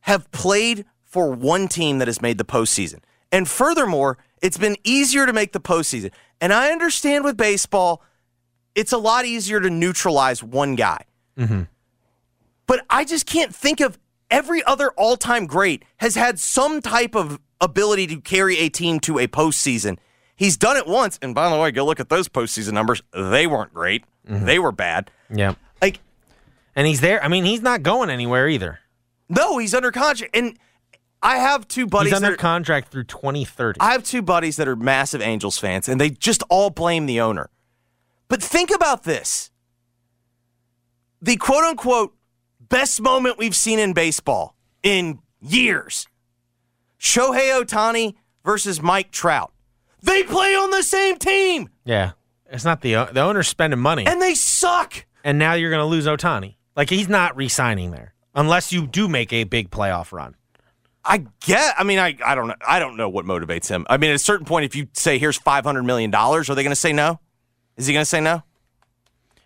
[0.06, 3.00] have played for one team that has made the postseason?
[3.30, 6.10] And furthermore, it's been easier to make the postseason.
[6.40, 8.02] And I understand with baseball,
[8.74, 11.04] it's a lot easier to neutralize one guy.
[11.38, 11.62] Mm-hmm.
[12.66, 13.98] But I just can't think of
[14.30, 19.18] every other all-time great has had some type of ability to carry a team to
[19.18, 19.98] a postseason.
[20.36, 23.02] He's done it once, and by the way, go look at those postseason numbers.
[23.12, 24.04] They weren't great.
[24.28, 24.44] Mm-hmm.
[24.44, 25.10] They were bad.
[25.34, 25.54] Yeah.
[25.80, 26.00] Like,
[26.74, 27.22] And he's there.
[27.24, 28.80] I mean, he's not going anywhere either.
[29.28, 30.34] No, he's under contract.
[30.36, 30.58] And
[31.22, 32.12] I have two buddies.
[32.12, 33.80] He's under that are- contract through 2030.
[33.80, 37.20] I have two buddies that are massive Angels fans, and they just all blame the
[37.20, 37.50] owner.
[38.28, 39.50] But think about this
[41.22, 42.14] the quote unquote
[42.60, 46.06] best moment we've seen in baseball in years
[47.00, 49.52] Shohei Ohtani versus Mike Trout.
[50.02, 52.12] They play on the same team, yeah.
[52.50, 54.06] It's not the the owner's spending money.
[54.06, 55.06] and they suck.
[55.24, 56.56] and now you're going to lose Ohtani.
[56.76, 60.37] Like he's not re-signing there unless you do make a big playoff run.
[61.05, 61.75] I get.
[61.79, 62.55] I mean, I, I don't know.
[62.66, 63.87] I don't know what motivates him.
[63.88, 66.55] I mean, at a certain point, if you say here's five hundred million dollars, are
[66.55, 67.18] they going to say no?
[67.77, 68.42] Is he going to say no?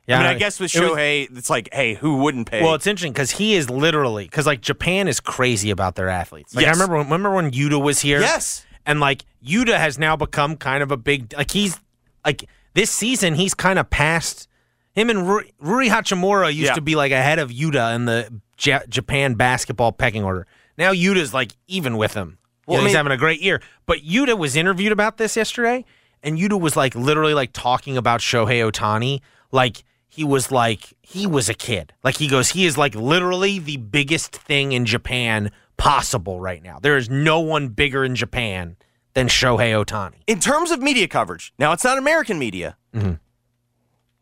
[0.06, 2.62] Yeah, I mean, I guess with it was- Shohei, it's like, hey, who wouldn't pay?
[2.62, 6.54] Well, it's interesting because he is literally because like Japan is crazy about their athletes.
[6.54, 6.76] Like Yes.
[6.76, 8.20] I remember when, remember when Yuta was here.
[8.20, 8.64] Yes.
[8.86, 11.78] and like Yuta has now become kind of a big like he's
[12.24, 14.48] like this season he's kind of passed
[14.94, 16.74] Him and Rui, Rui Hachimura used Yeah.
[16.74, 20.46] to be like ahead of Yuta in the Ja- Japan basketball pecking order.
[20.78, 22.38] Now Yuta's like even with him.
[22.66, 23.60] You Well, know, I he's mean- having a great year.
[23.86, 25.84] But Yuta was interviewed about this yesterday,
[26.22, 29.20] and Yuta was like literally like talking about Shohei Ohtani.
[29.50, 31.92] Like he was like he was a kid.
[32.04, 36.78] Like he goes, he is like literally the biggest thing in Japan possible right now.
[36.80, 38.76] There is no one bigger in Japan
[39.14, 40.16] than Shohei Ohtani.
[40.28, 42.76] In terms of media coverage, now it's not American media.
[42.94, 43.14] Mm-hmm.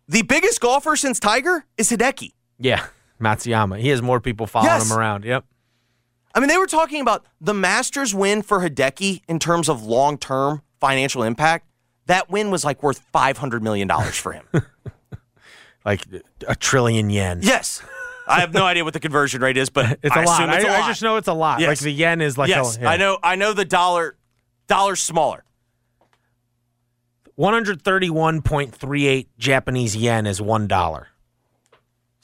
[0.08, 2.32] The biggest golfer since Tiger is Hideki.
[2.58, 2.86] Yeah,
[3.20, 3.78] Matsuyama.
[3.80, 4.90] He has more people following Yes.
[4.90, 5.24] him around.
[5.24, 5.44] Yep.
[6.34, 10.18] I mean, they were talking about the Masters win for Hideki in terms of long
[10.18, 11.66] term financial impact.
[12.06, 14.44] That win was like worth $500 million for him.
[15.84, 16.04] Like
[16.46, 17.40] a trillion yen.
[17.42, 17.80] yes.
[18.26, 20.54] I have no idea what the conversion rate is, but It's I a lot.
[20.54, 20.88] it's a I, I lot.
[20.88, 21.60] just know it's a lot.
[21.60, 21.68] Yes.
[21.68, 22.90] Like the yen is like yes, a, yeah.
[22.90, 23.18] I know.
[23.22, 24.16] I know the dollar,
[24.66, 25.44] dollar's smaller.
[27.38, 31.08] 131.38 Japanese yen is one dollar.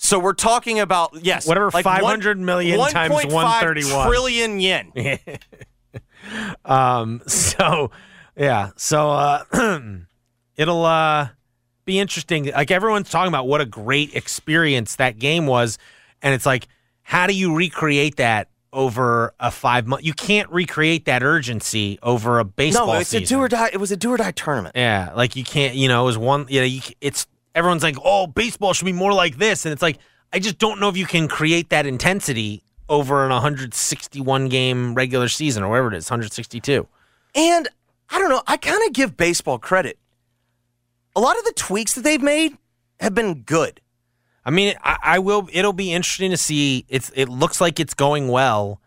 [0.04, 4.60] So we're talking about yes, Whatever, like 500 million times 1.5 131.
[4.60, 4.92] yen.
[6.64, 7.20] Um.
[7.26, 7.90] So,
[8.34, 8.70] yeah.
[8.76, 9.44] So, uh,
[10.56, 11.28] it'll uh
[11.84, 12.46] be interesting.
[12.46, 15.76] Like everyone's talking about what a great experience that game was,
[16.22, 16.66] and it's like,
[17.02, 20.02] how do you recreate that over a five month?
[20.04, 23.24] You can't recreate that urgency over a baseball no, it's season.
[23.24, 23.70] a do or die.
[23.70, 24.76] It was a do or die tournament.
[24.76, 27.96] Yeah, like you can't, you know, it was one, you know, you, it's everyone's like,
[28.04, 29.98] oh, baseball should be more like this, and it's like
[30.32, 35.28] I just don't know if you can create that intensity over an 161 game regular
[35.28, 36.86] season or whatever it is, 162.
[37.34, 37.68] And
[38.10, 38.42] I don't know.
[38.46, 39.98] I kind of give baseball credit.
[41.16, 42.56] A lot of the tweaks that they've made
[43.00, 43.80] have been good.
[44.44, 45.48] I mean, I, I will.
[45.52, 46.84] It'll be interesting to see.
[46.88, 47.10] It's.
[47.14, 48.80] It looks like it's going well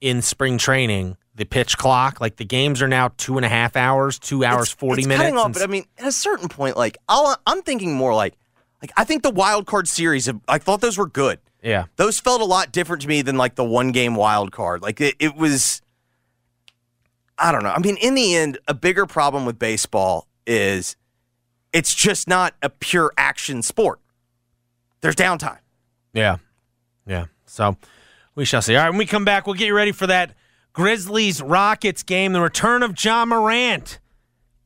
[0.00, 1.16] in spring training.
[1.42, 4.68] The pitch clock, like the games are now two and a half hours, two hours
[4.68, 5.22] It's- forty it's minutes.
[5.24, 8.34] Cutting off, but I mean, at a certain point, like I'll, I'm thinking more like,
[8.80, 10.30] like I think the wild card series.
[10.46, 11.40] I thought those were good.
[11.60, 14.82] yeah, Those felt a lot different to me than like the one game wild card.
[14.82, 15.82] Like it, it was.
[17.36, 17.70] I don't know.
[17.70, 20.94] I mean, in the end, a bigger problem with baseball is
[21.72, 23.98] it's just not a pure action sport.
[25.00, 25.58] There's downtime.
[26.12, 26.36] Yeah.
[27.04, 27.24] Yeah.
[27.46, 27.76] So
[28.36, 28.76] we shall see.
[28.76, 30.34] All right, when we come back, we'll get you ready for that
[30.72, 33.98] Grizzlies Rockets game, the return of Ja Morant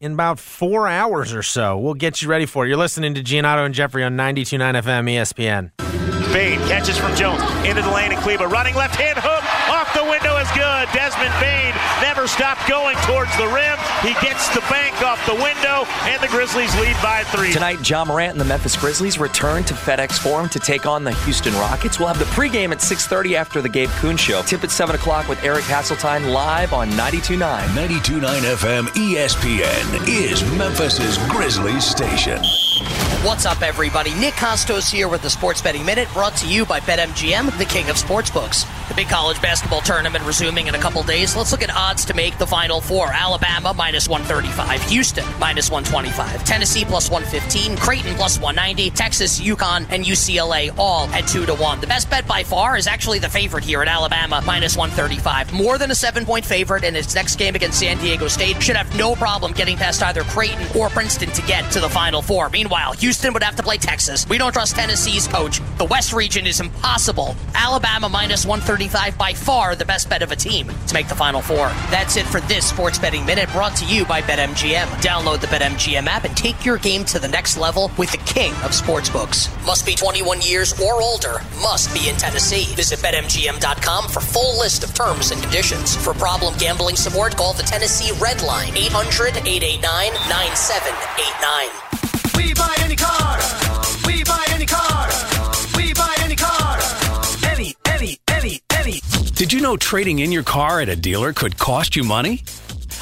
[0.00, 1.76] in about four hours or so.
[1.76, 2.68] We'll get you ready for it.
[2.68, 5.95] You're listening to Giannotto and Jeffrey on 92.9 FM ESPN.
[6.36, 10.04] Bane catches from Jones into the lane and Kleba running left hand hook off the
[10.04, 10.84] window is good.
[10.92, 11.72] Desmond Bane
[12.04, 13.80] never stopped going towards the rim.
[14.04, 17.54] He gets the bank off the window and the Grizzlies lead by three.
[17.54, 21.14] Tonight, Ja Morant and the Memphis Grizzlies return to FedEx Forum to take on the
[21.24, 21.98] Houston Rockets.
[21.98, 24.42] We'll have the pregame at 6.30 after the Gabe Kuhn Show.
[24.42, 27.38] Tip at 7 o'clock with Eric Hasseltine live on 92.9.
[27.68, 28.20] 92.9
[28.56, 32.42] FM ESPN is Memphis's Grizzlies station.
[32.76, 34.14] What's up, everybody?
[34.14, 37.88] Nick Kostos here with the Sports Betting Minute, brought to you by BetMGM, the king
[37.88, 38.66] of sportsbooks.
[38.88, 41.34] The big college basketball tournament resuming in a couple days.
[41.34, 43.12] Let's look at odds to make the Final Four.
[43.12, 50.04] Alabama minus 135, Houston minus 125, Tennessee plus 115, Creighton plus 190, Texas, UConn, and
[50.04, 51.80] UCLA all at 2 to 1.
[51.80, 55.52] The best bet by far is actually the favorite here at Alabama minus 135.
[55.52, 58.62] More than a seven point favorite in its next game against San Diego State.
[58.62, 62.22] Should have no problem getting past either Creighton or Princeton to get to the Final
[62.22, 62.50] Four.
[62.50, 64.28] Meanwhile, Houston would have to play Texas.
[64.28, 65.60] We don't trust Tennessee's coach.
[65.78, 67.36] The West region is impossible.
[67.54, 71.40] Alabama minus 135 by far the best bet of a team to make the Final
[71.40, 71.68] Four.
[71.90, 74.86] That's it for this Sports Betting Minute brought to you by BetMGM.
[75.02, 78.52] Download the BetMGM app and take your game to the next level with the king
[78.64, 79.48] of sportsbooks.
[79.64, 81.40] Must be 21 years or older.
[81.62, 82.74] Must be in Tennessee.
[82.74, 85.96] Visit BetMGM.com for full list of terms and conditions.
[85.96, 91.85] For problem gambling support, call the Tennessee Red Line 800 889 9789.
[99.36, 102.42] Did you know trading in your car at a dealer could cost you money?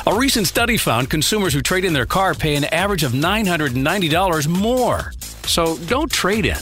[0.06, 4.48] A recent study found consumers who trade in their car pay an average of $990
[4.48, 5.12] more.
[5.46, 6.58] So don't trade in.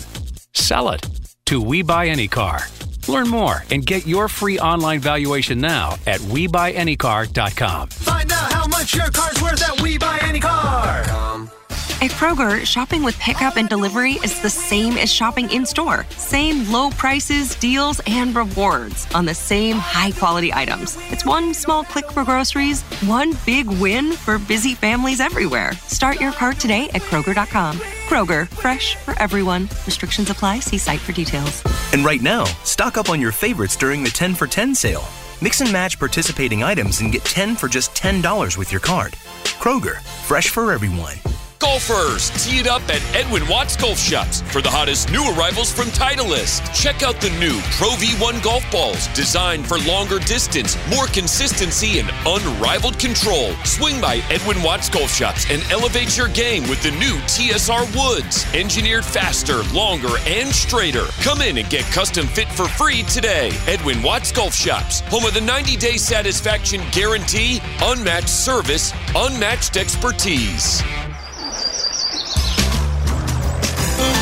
[0.53, 1.09] Sell it
[1.47, 2.61] to We Buy Any Car.
[3.09, 7.89] Learn more and get your free online valuation now at WeBuyAnyCar.com.
[7.89, 11.32] Find out how much your car's worth at We Buy Any Car.
[12.03, 16.05] At Kroger, shopping with pickup and delivery is the same as shopping in store.
[16.17, 20.99] Same low prices, deals, and rewards on the same high quality items.
[21.13, 25.75] It's one small click for groceries, one big win for busy families everywhere.
[25.87, 27.79] Start your cart today at Kroger.com.
[28.09, 29.69] Kroger, fresh for everyone.
[29.87, 30.59] Restrictions apply.
[30.59, 31.63] See site for details.
[31.93, 35.05] And right now, stock up on your favorites during the 10 for 10 sale.
[35.41, 39.13] Mix and match participating items and get 10 for just $10 with your card.
[39.61, 41.15] Kroger, fresh for everyone.
[41.63, 42.31] Golfers.
[42.45, 46.67] Tee it up at Edwin Watts Golf Shops for the hottest new arrivals from Titleist.
[46.75, 52.11] Check out the new Pro V1 golf balls designed for longer distance, more consistency, and
[52.27, 53.53] unrivaled control.
[53.65, 58.45] Swing by Edwin Watts Golf Shops and elevate your game with the new TSR Woods.
[58.55, 61.07] Engineered faster, longer, and straighter.
[61.23, 63.53] Come in and get custom fit for free today.
[63.69, 70.83] Edwin Watts Golf Shops, home of the 90 day satisfaction guarantee, unmatched service, unmatched expertise.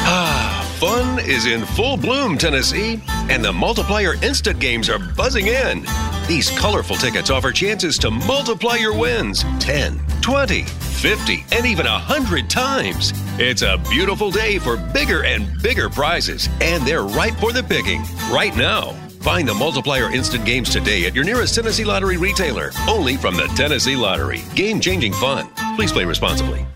[0.03, 5.85] Ah, fun is in full bloom, Tennessee, and the multiplier instant games are buzzing in.
[6.27, 12.49] These colorful tickets offer chances to multiply your wins 10, 20, 50, and even 100
[12.49, 13.13] times.
[13.39, 18.03] It's a beautiful day for bigger and bigger prizes, and they're ripe for the picking
[18.31, 18.93] right now.
[19.21, 22.71] Find the multiplier instant games today at your nearest Tennessee Lottery retailer.
[22.89, 24.43] Only from the Tennessee Lottery.
[24.55, 25.49] Game changing fun.
[25.77, 26.67] Please play responsibly.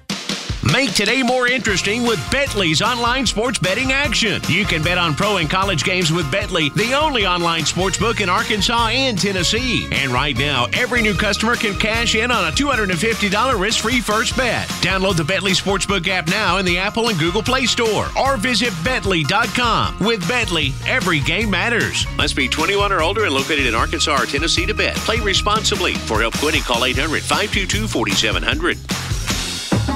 [0.73, 4.41] Make today more interesting with Betly's online sports betting action.
[4.49, 8.23] You can bet on pro and college games with Betly, the only online sports book
[8.23, 9.87] in Arkansas and Tennessee.
[9.93, 14.37] And right now, every new customer can cash in on a $250 risk free first
[14.39, 14.67] bet.
[14.81, 18.73] Download the Betly Sportsbook app now in the Apple and Google Play Store or visit
[18.85, 19.99] Betly.com.
[20.01, 22.07] With Betly, every game matters.
[22.17, 24.97] Must be 21 or older and located in Arkansas or Tennessee to bet.
[24.97, 25.95] Play responsibly.
[25.95, 29.04] For help quitting, call 800 522 4700.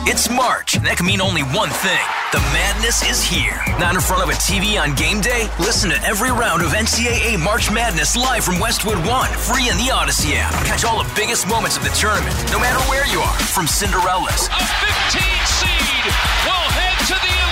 [0.09, 2.01] It's March, and that can mean only one thing.
[2.33, 3.61] The madness is here.
[3.77, 5.53] Not in front of a TV on game day?
[5.61, 9.93] Listen to every round of NCAA March Madness live from Westwood One, free in the
[9.93, 10.57] Audacy app.
[10.65, 13.37] Catch all the biggest moments of the tournament, no matter where you are.
[13.53, 14.65] From Cinderella's A
[15.13, 16.05] 15 seed
[16.49, 17.48] will head to the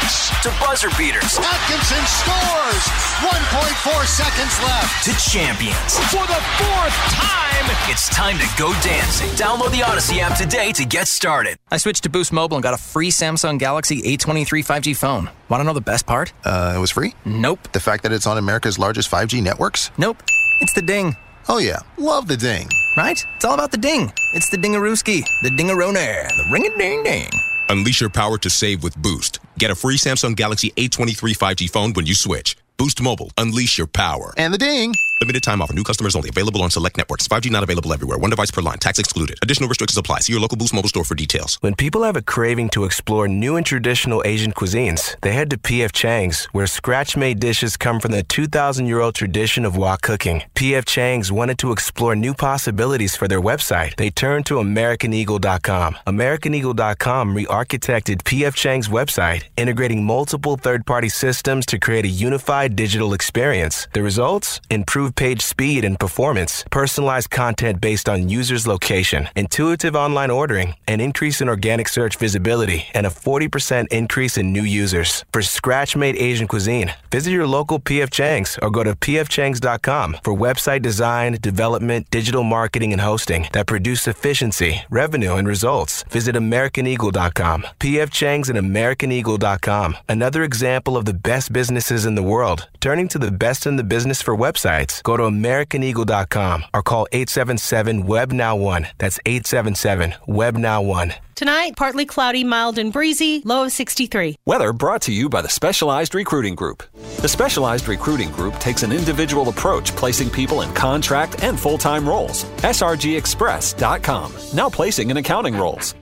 [0.00, 2.84] Elite to buzzer beaters Atkinson scores!
[3.20, 5.04] 1.4 seconds left.
[5.04, 5.98] to champions.
[6.10, 9.28] For the fourth time, It's time to go dancing.
[9.30, 11.58] Download the Audacy app today to get started.
[11.70, 15.28] I switched to Boost Mobile and got a free Samsung Galaxy A23 5G phone.
[15.48, 16.32] Want to know the best part?
[16.44, 17.14] Uh, it was free?
[17.24, 17.70] Nope.
[17.72, 19.90] The fact that it's on America's largest 5G networks?
[19.98, 20.22] Nope.
[20.60, 21.16] It's the ding.
[21.48, 21.80] Oh, yeah.
[21.98, 22.68] Love the ding.
[22.96, 23.22] Right?
[23.36, 24.12] It's all about the ding.
[24.34, 27.30] It's the dingarooski, the dingarona, the ring a ding ding.
[27.68, 29.38] Unleash your power to save with Boost.
[29.60, 32.56] Get a free Samsung Galaxy A23 5G phone when you switch.
[32.78, 33.30] Boost Mobile.
[33.36, 34.32] Unleash your power.
[34.38, 34.94] And the ding.
[35.20, 35.74] Limited time offer.
[35.74, 36.30] New customers only.
[36.30, 37.28] Available on select networks.
[37.28, 38.16] 5G not available everywhere.
[38.16, 38.78] One device per line.
[38.78, 39.38] Tax excluded.
[39.42, 40.20] Additional restrictions apply.
[40.20, 41.58] See your local Boost Mobile store for details.
[41.60, 45.58] When people have a craving to explore new and traditional Asian cuisines, they head to
[45.58, 50.00] PF Chang's, where scratch made dishes come from the 2,000 year old tradition of wok
[50.00, 50.42] cooking.
[50.54, 53.96] PF Chang's wanted to explore new possibilities for their website.
[53.96, 55.98] They turned to AmericanEagle.com.
[56.06, 62.74] AmericanEagle.com re architected PF Chang's website, integrating multiple third party systems to create a unified
[62.74, 63.86] digital experience.
[63.92, 64.62] The results?
[64.70, 71.00] Improved page speed and performance, personalized content based on users' location, intuitive online ordering, an
[71.00, 75.24] increase in organic search visibility, and a 40% increase in new users.
[75.32, 80.34] For scratch made Asian cuisine, visit your local PF Chang's or go to pfchangs.com for
[80.34, 86.04] website design, development, digital marketing, and hosting that produce efficiency, revenue, and results.
[86.04, 87.66] Visit AmericanEagle.com.
[87.78, 89.96] PF Chang's and AmericanEagle.com.
[90.08, 93.84] Another example of the best businesses in the world, turning to the best in the
[93.84, 94.99] business for websites.
[95.02, 98.88] Go to AmericanEagle.com or call 877 Web Now 1.
[98.98, 101.14] That's 877 Web Now 1.
[101.40, 104.36] Tonight, partly cloudy, mild and breezy, low of 63.
[104.44, 106.82] Weather brought to you by the Specialized Recruiting Group.
[107.22, 112.06] The Specialized Recruiting Group takes an individual approach placing people in contract and full time
[112.06, 112.44] roles.
[112.60, 115.94] SRGExpress.com, now placing in accounting roles.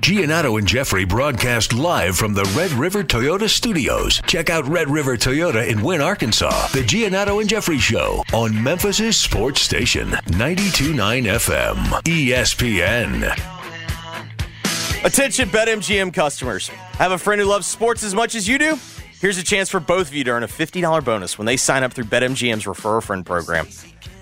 [0.00, 4.22] Giannotto and Jeffrey broadcast live from the Red River Toyota studios.
[4.26, 6.68] Check out Red River Toyota in Wynne, Arkansas.
[6.68, 13.24] The Giannotto and Jeffrey Show on Memphis' sports station, 92.9 FM, ESPN.
[15.04, 16.68] Attention BetMGM customers.
[16.68, 18.78] Have a friend who loves sports as much as you do?
[19.20, 21.82] Here's a chance for both of you to earn a $50 bonus when they sign
[21.82, 23.68] up through BetMGM's Refer a Friend program.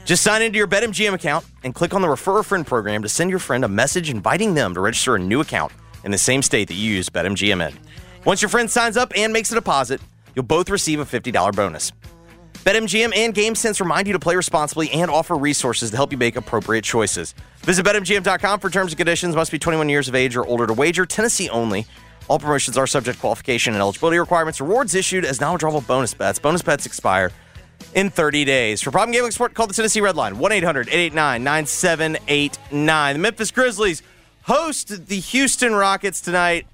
[0.04, 3.08] Just sign into your BetMGM account and click on the Refer a Friend program to
[3.08, 5.72] send your friend a message inviting them to register a new account
[6.04, 7.78] in the same state that you use BetMGM in.
[8.24, 10.00] Once your friend signs up and makes a deposit,
[10.34, 11.92] you'll both receive a $50 bonus.
[12.64, 16.36] BetMGM and GameSense remind you to play responsibly and offer resources to help you make
[16.36, 17.34] appropriate choices.
[17.60, 19.34] Visit BetMGM.com for terms and conditions.
[19.34, 21.06] Must be 21 years of age or older to wager.
[21.06, 21.86] Tennessee only.
[22.28, 24.60] All promotions are subject to qualification and eligibility requirements.
[24.60, 26.38] Rewards issued as non-withdrawable bonus bets.
[26.38, 27.32] Bonus bets expire
[27.94, 28.82] in 30 days.
[28.82, 33.12] For problem gambling support, call the Tennessee Red Line 1-800-889-9789.
[33.12, 34.02] The Memphis Grizzlies
[34.42, 36.66] host the Houston Rockets tonight.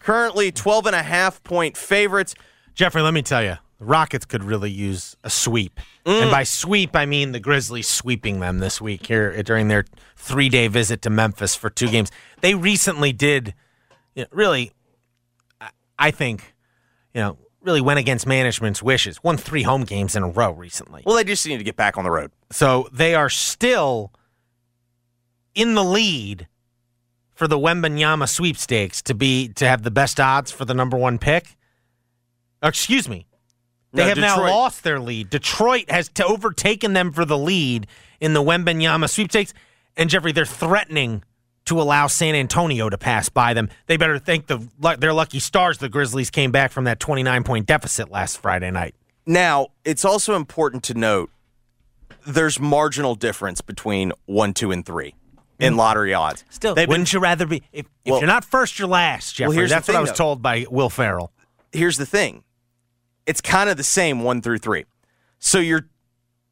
[0.00, 2.34] Currently 12 and a half point favorites.
[2.74, 5.80] Jeffrey, let me tell you, the Rockets could really use a sweep.
[6.04, 6.30] And mm.
[6.30, 9.86] by sweep, I mean the Grizzlies sweeping them this week here during their
[10.16, 12.10] three day visit to Memphis for two games.
[12.40, 13.54] They recently did,
[14.14, 14.72] you know, really,
[15.98, 16.54] I think,
[17.14, 19.22] you know, really went against management's wishes.
[19.22, 21.02] Won three home games in a row recently.
[21.06, 22.30] Well, they just need to get back on the road.
[22.50, 24.12] So they are still
[25.54, 26.46] in the lead
[27.34, 31.18] for the Wembanyama sweepstakes to be to have the best odds for the number one
[31.18, 31.56] pick.
[32.62, 33.26] Oh, excuse me.
[33.92, 35.30] They No, have now lost their lead.
[35.30, 37.86] Detroit has overtaken them for the lead
[38.20, 39.54] in the Wembanyama sweepstakes.
[39.96, 41.22] And Jeffrey, they're threatening
[41.66, 43.68] to allow San Antonio to pass by them.
[43.86, 47.66] They better thank the their lucky stars the Grizzlies came back from that 29 point
[47.66, 48.94] deficit last Friday night.
[49.26, 51.30] Now, it's also important to note
[52.26, 55.14] there's marginal difference between one, two, and three
[55.58, 56.42] in lottery odds.
[56.42, 56.52] Mm.
[56.52, 59.56] Still, They've wouldn't you rather be if, if Well- you're not first, you're last, Jeffrey?
[59.56, 61.32] Well, That's what I was told by Will Ferrell.
[61.72, 62.42] here's the thing
[63.26, 64.84] it's kind of the same one through three
[65.38, 65.88] so you're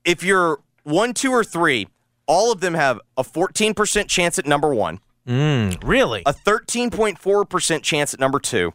[0.04, 1.86] if you're one two or three
[2.32, 6.22] all of them have a 14% chance at number one Mm, really?
[6.26, 8.72] a 13.4% chance at number two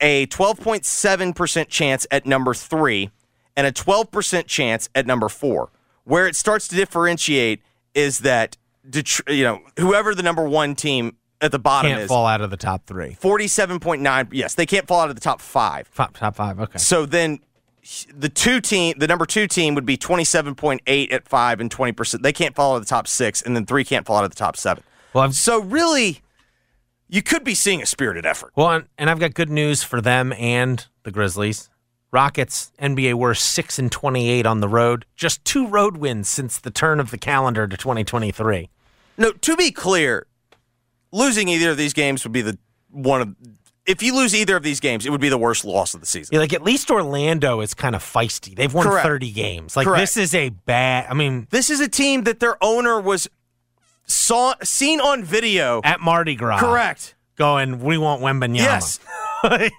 [0.00, 3.10] a 12.7% chance at number three
[3.56, 5.70] and a 12% chance at number four
[6.04, 7.60] where it starts to differentiate
[7.94, 8.56] is that
[8.88, 12.40] Detr- you know whoever the number one team at the bottom Can't is fall out
[12.40, 13.16] of the top three.
[13.20, 16.58] 47.9 yes they can't fall out of the top five Top, top five.
[16.60, 16.78] Okay.
[16.78, 17.38] so then
[18.14, 22.22] the two team, the number two team would be 27.8 at five and 20%.
[22.22, 24.30] They can't fall out of the top six, and then three can't fall out of
[24.30, 24.82] the top seven.
[25.12, 26.20] Well, so really,
[27.08, 28.52] you could be seeing a spirited effort.
[28.56, 31.68] Well, and, and I've got good news for them and the Grizzlies.
[32.10, 35.04] Rockets NBA were six and twenty-eight on the road.
[35.16, 38.70] Just two road wins since the turn of the calendar to 2023.
[39.18, 40.26] No, to be clear,
[41.10, 42.56] losing either of these games would be the
[42.90, 43.34] one of.
[43.86, 46.06] If you lose either of these games, it would be the worst loss of the
[46.06, 46.32] season.
[46.34, 48.56] Yeah, like at least Orlando is kind of feisty.
[48.56, 49.04] They've won Correct.
[49.06, 49.76] 30 games.
[49.76, 50.00] Like Correct.
[50.00, 51.06] this is a bad.
[51.10, 53.28] I mean, This is a team that their owner was
[54.06, 56.60] saw seen on video at Mardi Gras.
[56.60, 57.14] Correct.
[57.36, 58.56] Going, we want Wembanyama.
[58.56, 59.00] Yes.
[59.44, 59.72] Like,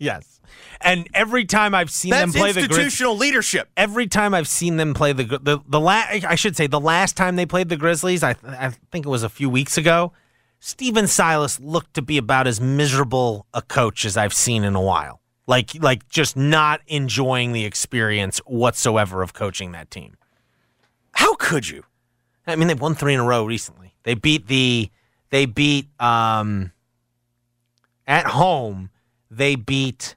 [0.00, 0.40] yes.
[0.80, 3.68] And every time I've seen That's them play the Grizz- institutional leadership.
[3.76, 7.16] every time I've seen them play the the the la- I should say the last
[7.16, 10.12] time they played the Grizzlies, I I think it was a few weeks ago.
[10.64, 14.80] Stephen Silas looked to be about as miserable a coach as I've seen in a
[14.80, 15.20] while.
[15.48, 20.16] Like like just not enjoying the experience whatsoever of coaching that team.
[21.14, 21.82] How could you?
[22.46, 23.96] I mean, they've won three in a row recently.
[24.04, 24.88] They beat the
[25.30, 26.70] they beat um
[28.06, 28.90] at home.
[29.32, 30.14] They beat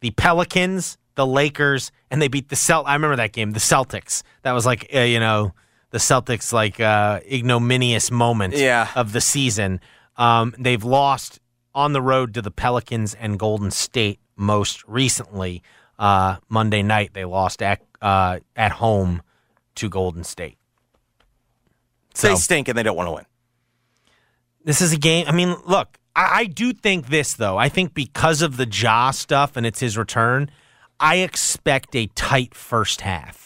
[0.00, 2.86] the Pelicans, the Lakers, and they beat the Celt.
[2.86, 4.24] I remember that game, the Celtics.
[4.42, 5.54] That was like uh, you know
[5.94, 8.88] the Celtics like uh, ignominious moment Yeah.
[8.96, 9.78] of the season.
[10.16, 11.38] Um, they've lost
[11.72, 15.62] on the road to the Pelicans and Golden State most recently.
[15.96, 19.22] Uh, Monday night they lost at uh, at home
[19.76, 20.58] to Golden State.
[22.20, 23.24] They stink and they don't want to win.
[24.64, 25.26] This is a game.
[25.28, 27.56] I mean, look, I, I do think this though.
[27.56, 30.50] I think because of the Ja stuff and it's his return,
[30.98, 33.43] I expect a tight first half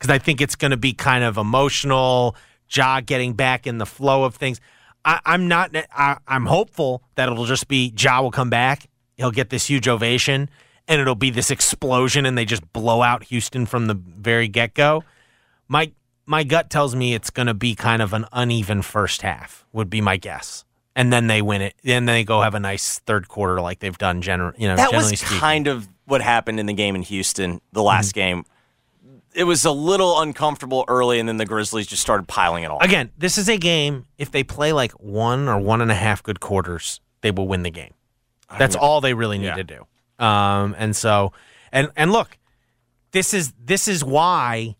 [0.00, 2.34] because I think it's going to be kind of emotional.
[2.72, 4.60] Ja getting back in the flow of things.
[5.04, 5.74] I, I'm not.
[5.92, 8.88] I, I'm hopeful that it'll just be Ja will come back.
[9.16, 10.48] He'll get this huge ovation,
[10.86, 14.74] and it'll be this explosion, and they just blow out Houston from the very get
[14.74, 15.02] go.
[15.66, 15.90] My
[16.26, 19.66] my gut tells me it's going to be kind of an uneven first half.
[19.72, 22.60] Would be my guess, and then they win it, and then they go have a
[22.60, 24.22] nice third quarter like they've done.
[24.22, 25.38] Gener- you know, that generally was speaking.
[25.38, 28.20] kind of what happened in the game in Houston, the last Mm-hmm.
[28.36, 28.44] game.
[29.34, 32.78] It was a little uncomfortable early, and then the Grizzlies just started piling it on.
[32.82, 34.06] Again, this is a game.
[34.18, 37.62] If they play like one or one and a half good quarters, they will win
[37.62, 37.94] the game.
[38.58, 39.54] That's all they really need Yeah.
[39.56, 39.86] to do.
[40.24, 41.32] Um, and so,
[41.70, 42.36] and and look,
[43.12, 44.74] this is this is why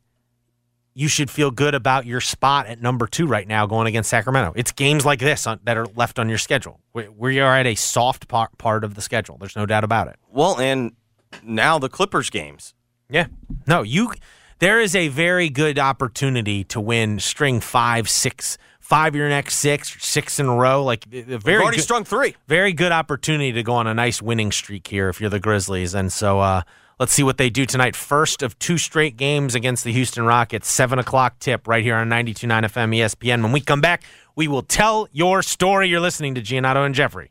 [0.92, 4.53] you should feel good about your spot at number two right now, going against Sacramento.
[4.57, 6.80] It's games like this on, that are left on your schedule.
[6.92, 9.38] We, we are at a soft part part of the schedule.
[9.38, 10.16] There's no doubt about it.
[10.28, 10.96] Well, and
[11.44, 12.74] now the Clippers games.
[13.09, 13.26] Yeah.
[13.68, 14.12] No, you.
[14.61, 19.96] There is a very good opportunity to win string five, six, five your next six,
[20.04, 20.84] six in a row.
[20.84, 22.36] Like a very already good, strung three.
[22.46, 25.94] Very good opportunity to go on a nice winning streak here if you're the Grizzlies.
[25.94, 26.61] And so uh,
[26.98, 27.96] let's see what they do tonight.
[27.96, 30.70] First of two straight games against the Houston Rockets.
[30.70, 33.42] Seven o'clock tip right here on 92.9 FM ESPN.
[33.42, 34.02] When we come back,
[34.36, 35.88] we will tell your story.
[35.88, 37.30] You're listening to Giannotto and Jeffrey.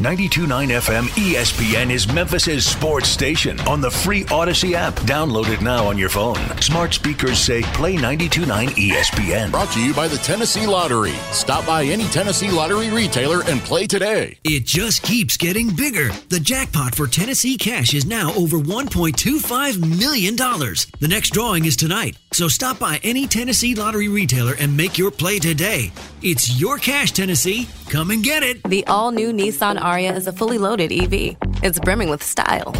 [0.00, 4.92] 92.9 FM ESPN is Memphis's sports station on the free Audacy app.
[5.06, 6.34] Download it now on your phone.
[6.60, 9.52] Smart speakers say play 92.9 ESPN.
[9.52, 11.12] Brought to you by the Tennessee Lottery.
[11.30, 14.36] Stop by any Tennessee Lottery retailer and play today.
[14.42, 16.10] It just keeps getting bigger.
[16.28, 20.34] The jackpot for Tennessee Cash is now over $1.25 million.
[20.34, 25.12] The next drawing is tonight, so stop by any Tennessee Lottery retailer and make your
[25.12, 25.92] play today.
[26.20, 27.68] It's your cash, Tennessee.
[27.90, 28.62] Come and get it.
[28.64, 31.36] The all new Nissan Ariya is a fully loaded EV.
[31.62, 32.72] It's brimming with style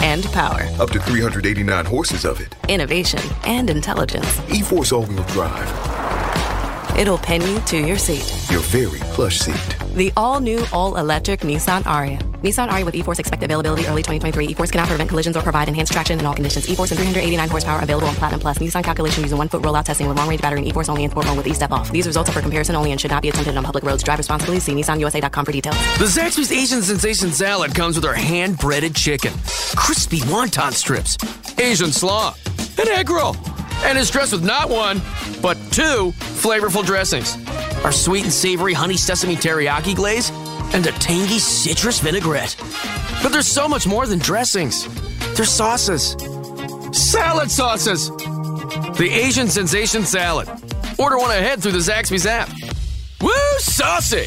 [0.00, 2.54] and power, Up to 389 horses of it.
[2.68, 4.40] innovation, and intelligence.
[4.52, 5.68] E Force all wheel drive.
[6.96, 8.32] It'll pin you to your seat.
[8.52, 9.76] Your very plush seat.
[9.96, 12.20] The all new, all electric Nissan Ariya.
[12.44, 14.48] Nissan Ariya with E-Force expected availability early 2023.
[14.48, 16.68] E-Force cannot prevent collisions or provide enhanced traction in all conditions.
[16.68, 18.58] E-Force and 389 horsepower available on Platinum Plus.
[18.58, 21.10] Nissan calculation using one foot rollout testing with long range battery and E-Force only in
[21.10, 21.90] sport mode with E-Step off.
[21.90, 24.02] These results are for comparison only and should not be attempted on public roads.
[24.02, 24.60] Drive responsibly.
[24.60, 25.76] See NissanUSA.com for details.
[25.98, 29.32] The Zaxby's Asian Sensation Salad comes with our hand breaded chicken,
[29.74, 31.16] crispy wonton strips,
[31.58, 32.34] Asian slaw,
[32.78, 33.36] an egg roll,
[33.84, 35.00] and is dressed with not one,
[35.40, 37.38] but two flavorful dressings
[37.84, 40.30] our sweet and savory honey sesame teriyaki glaze
[40.74, 42.56] and a tangy citrus vinaigrette.
[43.22, 44.86] But there's so much more than dressings,
[45.34, 46.16] there's sauces,
[46.92, 48.10] salad sauces.
[48.96, 50.48] The Asian Sensation Salad.
[50.98, 52.48] Order one ahead through the Zaxby's app.
[53.20, 54.26] Woo, saucy!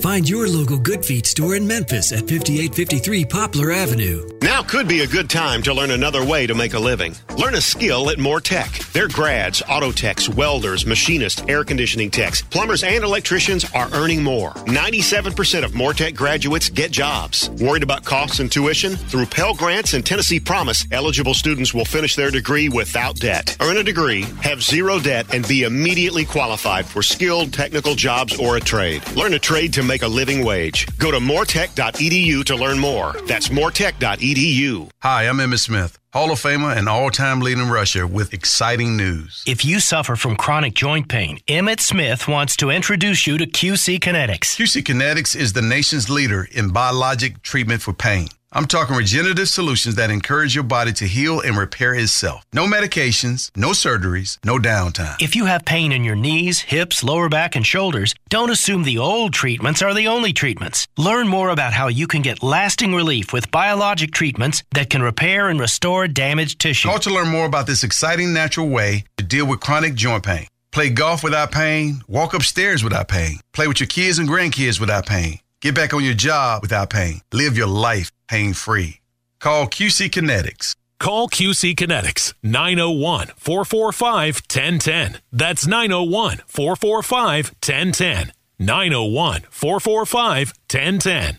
[0.00, 4.28] Find your local Good Feet store in Memphis at 5853 Poplar Avenue.
[4.42, 7.14] Now could be a good time to learn another way to make a living.
[7.36, 8.70] Learn a skill at Moore Tech.
[8.92, 14.50] Their grads, auto techs, welders, machinists, air conditioning techs, plumbers, and electricians are earning more.
[14.66, 17.50] 97% of Moore Tech graduates get jobs.
[17.50, 18.96] Worried about costs and tuition?
[18.96, 23.56] Through Pell Grants and Tennessee Promise, eligible students will finish their degree without debt.
[23.60, 28.56] Earn a degree, have zero debt, and be immediately qualified for skilled technical jobs or
[28.56, 29.02] a trade.
[29.16, 30.86] Learn a trade to make a living wage.
[30.98, 33.14] Go to mooretech.edu to learn more.
[33.26, 34.90] That's mooretech.edu.
[35.02, 39.42] Hi, I'm Emmitt Smith, Hall of Famer and all time leading rusher with exciting news.
[39.46, 43.98] If you suffer from chronic joint pain, Emmitt Smith wants to introduce you to QC
[44.00, 44.56] Kinetics.
[44.56, 48.28] QC Kinetics is the nation's leader in biologic treatment for pain.
[48.56, 52.42] I'm talking regenerative solutions that encourage your body to heal and repair itself.
[52.54, 55.16] No medications, no surgeries, no downtime.
[55.20, 58.96] If you have pain in your knees, hips, lower back, and shoulders, don't assume the
[58.96, 60.88] old treatments are the only treatments.
[60.96, 65.50] Learn more about how you can get lasting relief with biologic treatments that can repair
[65.50, 66.88] and restore damaged tissue.
[66.88, 70.46] Call to learn more about this exciting natural way to deal with chronic joint pain.
[70.72, 75.04] Play golf without pain, walk upstairs without pain, play with your kids and grandkids without
[75.04, 79.00] pain, get back on your job without pain, live your life pain free.
[79.40, 80.74] Call QC Kinetics.
[80.98, 85.20] Call QC Kinetics 901 445 1010.
[85.32, 88.32] That's 901 445 1010.
[88.58, 91.38] 901 445 1010.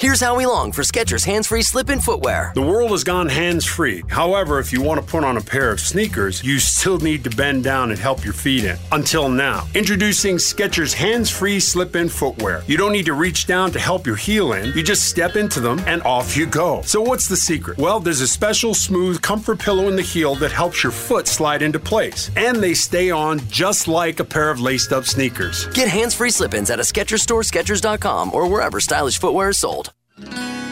[0.00, 2.52] Here's how we long for Skechers hands-free slip-in footwear.
[2.54, 4.04] The world has gone hands-free.
[4.06, 7.30] However, if you want to put on a pair of sneakers, you still need to
[7.30, 8.78] bend down and help your feet in.
[8.92, 12.62] Until now, introducing Skechers hands-free slip-in footwear.
[12.68, 14.72] You don't need to reach down to help your heel in.
[14.72, 16.80] You just step into them and off you go.
[16.82, 17.78] So what's the secret?
[17.78, 21.60] Well, there's a special smooth comfort pillow in the heel that helps your foot slide
[21.60, 22.30] into place.
[22.36, 25.66] And they stay on just like a pair of laced-up sneakers.
[25.74, 29.87] Get hands-free slip-ins at a Skechers store, Skechers.com, or wherever stylish footwear is sold.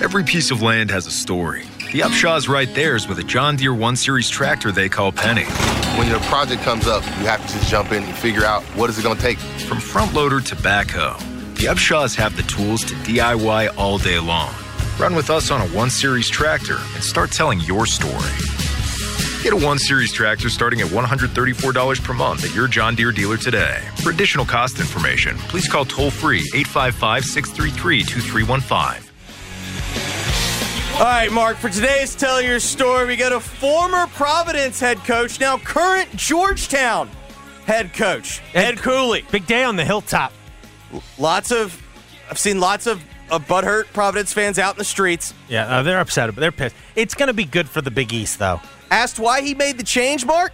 [0.02, 1.64] Every piece of land has a story.
[1.92, 5.44] The upshaw's write theirs with a John Deere 1 Series tractor they call Penny.
[5.98, 8.90] When your project comes up, you have to just jump in and figure out what
[8.90, 9.38] is it going to take.
[9.38, 11.18] From front loader to backhoe,
[11.56, 14.52] the upshaws have the tools to DIY all day long.
[14.98, 18.32] Run with us on a 1 Series tractor and start telling your story.
[19.42, 23.36] Get a 1 Series tractor starting at $134 per month at your John Deere dealer
[23.36, 23.80] today.
[24.02, 29.05] For additional cost information, please call toll free 855 633 2315.
[30.96, 35.38] All right, Mark, for today's Tell Your Story, we go to former Providence head coach,
[35.40, 37.10] now current Georgetown
[37.66, 39.22] head coach, Ed, Cooley.
[39.30, 40.32] Big day on the hilltop.
[41.18, 41.82] Lots of,
[42.30, 45.34] I've seen lots of, of butthurt Providence fans out in the streets.
[45.50, 46.74] Yeah, uh, they're upset, but they're pissed.
[46.94, 48.62] It's going to be good for the Big East, though.
[48.90, 50.52] Asked why he made the change, Mark?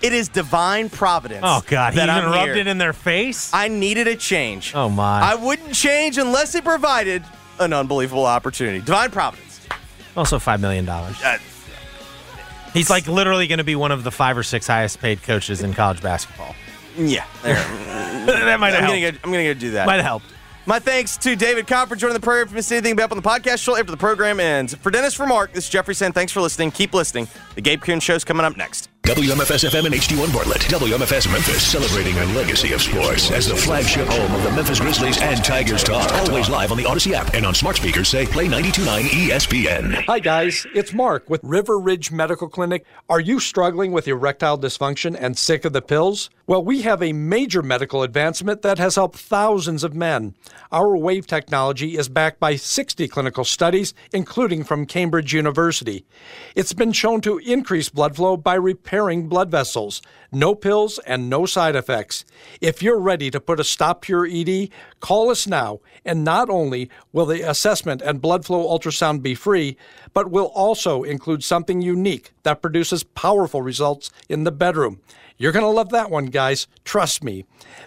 [0.00, 1.40] It is divine providence.
[1.42, 1.94] Oh, God.
[1.94, 2.58] He that even I'm rubbed here.
[2.58, 3.50] it in their face?
[3.52, 4.72] I needed a change.
[4.76, 5.20] Oh, my.
[5.20, 7.24] I wouldn't change unless it provided
[7.58, 8.78] an unbelievable opportunity.
[8.80, 9.66] Divine providence.
[10.16, 10.88] Also, $5 million.
[12.72, 15.62] He's like literally going to be one of the five or six highest paid coaches
[15.62, 16.54] in college basketball.
[16.96, 17.26] Yeah.
[17.42, 19.22] that might have I'm gonna, helped.
[19.22, 19.86] go, I'm gonna go do that.
[19.86, 20.26] Might have helped.
[20.68, 22.46] My thanks to David Cobb for joining the program.
[22.46, 24.74] If you missed anything be up on the podcast, shortly after the program ends.
[24.74, 26.12] For Dennis, for Mark, this is Jeffrey Sen.
[26.12, 26.72] Thanks for listening.
[26.72, 27.28] Keep listening.
[27.54, 28.88] The Gabe Kuhn Show's coming up next.
[29.06, 30.62] WMFS FM and HD1 Bartlett.
[30.62, 35.22] WMFS Memphis celebrating a legacy of sports as the flagship home of the Memphis Grizzlies
[35.22, 36.12] and Tigers talk.
[36.12, 40.04] Always live on the Audacy app and on smart speakers say play 929 ESPN.
[40.06, 40.66] Hi, guys.
[40.74, 42.84] It's Mark with River Ridge Medical Clinic.
[43.08, 46.28] Are you struggling with erectile dysfunction and sick of the pills?
[46.48, 50.36] Well, we have a major medical advancement that has helped thousands of men.
[50.70, 56.06] Our wave technology is backed by 60 clinical studies, including from Cambridge University.
[56.54, 60.00] It's been shown to increase blood flow by repairing blood vessels.
[60.30, 62.24] No pills and no side effects.
[62.60, 64.68] If you're ready to put a stop to your ED,
[65.00, 65.80] call us now.
[66.04, 69.76] And not only will the assessment and blood flow ultrasound be free,
[70.14, 75.00] but will also include something unique that produces powerful results in the bedroom.
[75.38, 76.66] You're going to love that one, guys.
[76.84, 77.44] Trust me.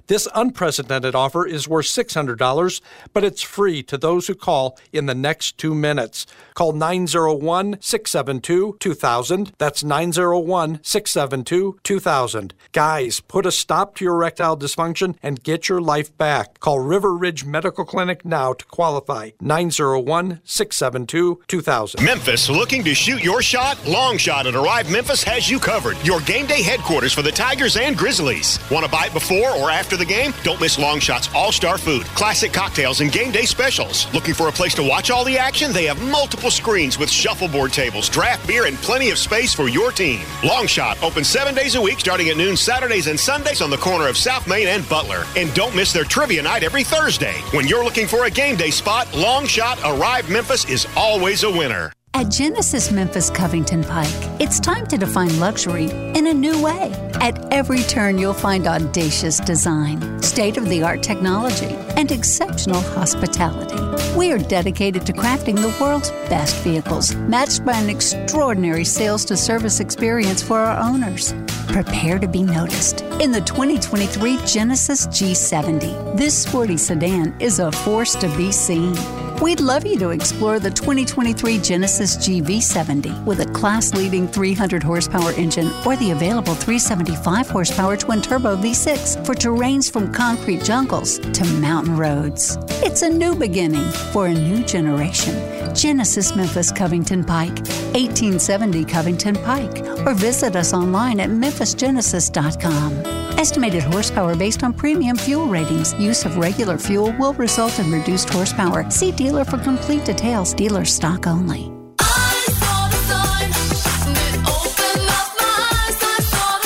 [0.07, 2.81] This unprecedented offer is worth $600,
[3.13, 6.25] but it's free to those who call in the next two minutes.
[6.53, 9.51] Call 901 672 2000.
[9.57, 12.53] That's 901 672 2000.
[12.71, 16.59] Guys, put a stop to your erectile dysfunction and get your life back.
[16.59, 19.31] Call River Ridge Medical Clinic now to qualify.
[19.41, 22.03] 901 672 2000.
[22.03, 23.77] Memphis looking to shoot your shot?
[23.87, 25.97] Long Shot at Arrive Memphis has you covered.
[26.03, 28.59] Your game day headquarters for the Tigers and Grizzlies.
[28.69, 30.33] Want to buy it before or after the game?
[30.43, 34.13] Don't miss Long Shot's all star food, classic cocktails, and game day specials.
[34.13, 35.71] Looking for a place to watch all the action?
[35.71, 39.93] They have multiple screens with shuffleboard tables, draft beer, and plenty of space for your
[39.93, 40.19] team.
[40.43, 43.77] Long Shot open seven days a week starting at noon Saturdays and Sundays on the
[43.77, 45.23] corner of South Main and Butler.
[45.37, 47.35] And don't miss their trivia night every Thursday.
[47.53, 51.49] When you're looking for a game day spot, Long Shot Arrive Memphis is always a
[51.49, 51.93] winner.
[52.13, 54.07] At Genesis Memphis Covington Pike,
[54.41, 56.91] it's time to define luxury in a new way.
[57.21, 63.88] At every turn, you'll find audacious design, state of the art technology, and exceptional hospitality.
[64.17, 69.37] We are dedicated to crafting the world's best vehicles, matched by an extraordinary sales to
[69.37, 71.33] service experience for our owners.
[71.67, 76.17] Prepare to be noticed in the 2023 Genesis G70.
[76.17, 78.95] This sporty sedan is a force to be seen.
[79.41, 85.31] We'd love you to explore the 2023 Genesis GV70 with a class leading 300 horsepower
[85.33, 91.45] engine or the available 375 horsepower twin turbo V6 for terrains from concrete jungles to
[91.61, 92.57] mountain roads.
[92.83, 95.35] It's a new beginning for a new generation.
[95.75, 97.57] Genesis Memphis Covington Pike,
[97.93, 103.19] 1870 Covington Pike, or visit us online at memphisgenesis.com.
[103.37, 105.93] Estimated horsepower based on premium fuel ratings.
[105.93, 108.89] Use of regular fuel will result in reduced horsepower.
[108.89, 110.53] See dealer for complete details.
[110.53, 111.71] Dealer stock only.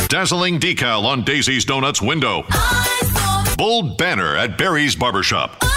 [0.08, 2.44] Dazzling decal on Daisy's Donuts window.
[3.58, 5.73] Bold banner at Barry's Barbershop.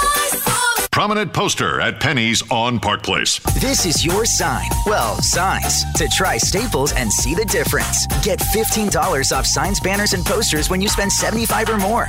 [0.97, 3.39] Prominent poster at Penny's on Park Place.
[3.61, 4.67] This is your sign.
[4.87, 5.85] Well, signs.
[5.97, 8.07] To try Staples and see the difference.
[8.23, 12.07] Get $15 off signs, banners, and posters when you spend 75 or more.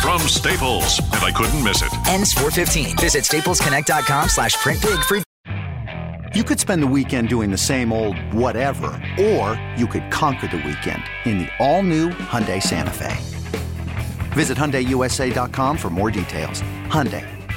[0.00, 1.92] From Staples, and I couldn't miss it.
[2.06, 2.96] Ends 415.
[2.98, 5.20] Visit staplesconnect.com slash print big for
[6.32, 10.58] You could spend the weekend doing the same old whatever, or you could conquer the
[10.58, 13.18] weekend in the all-new Hyundai Santa Fe.
[14.34, 16.62] Visit HyundaiUSA.com for more details.
[16.86, 17.26] Hyundai,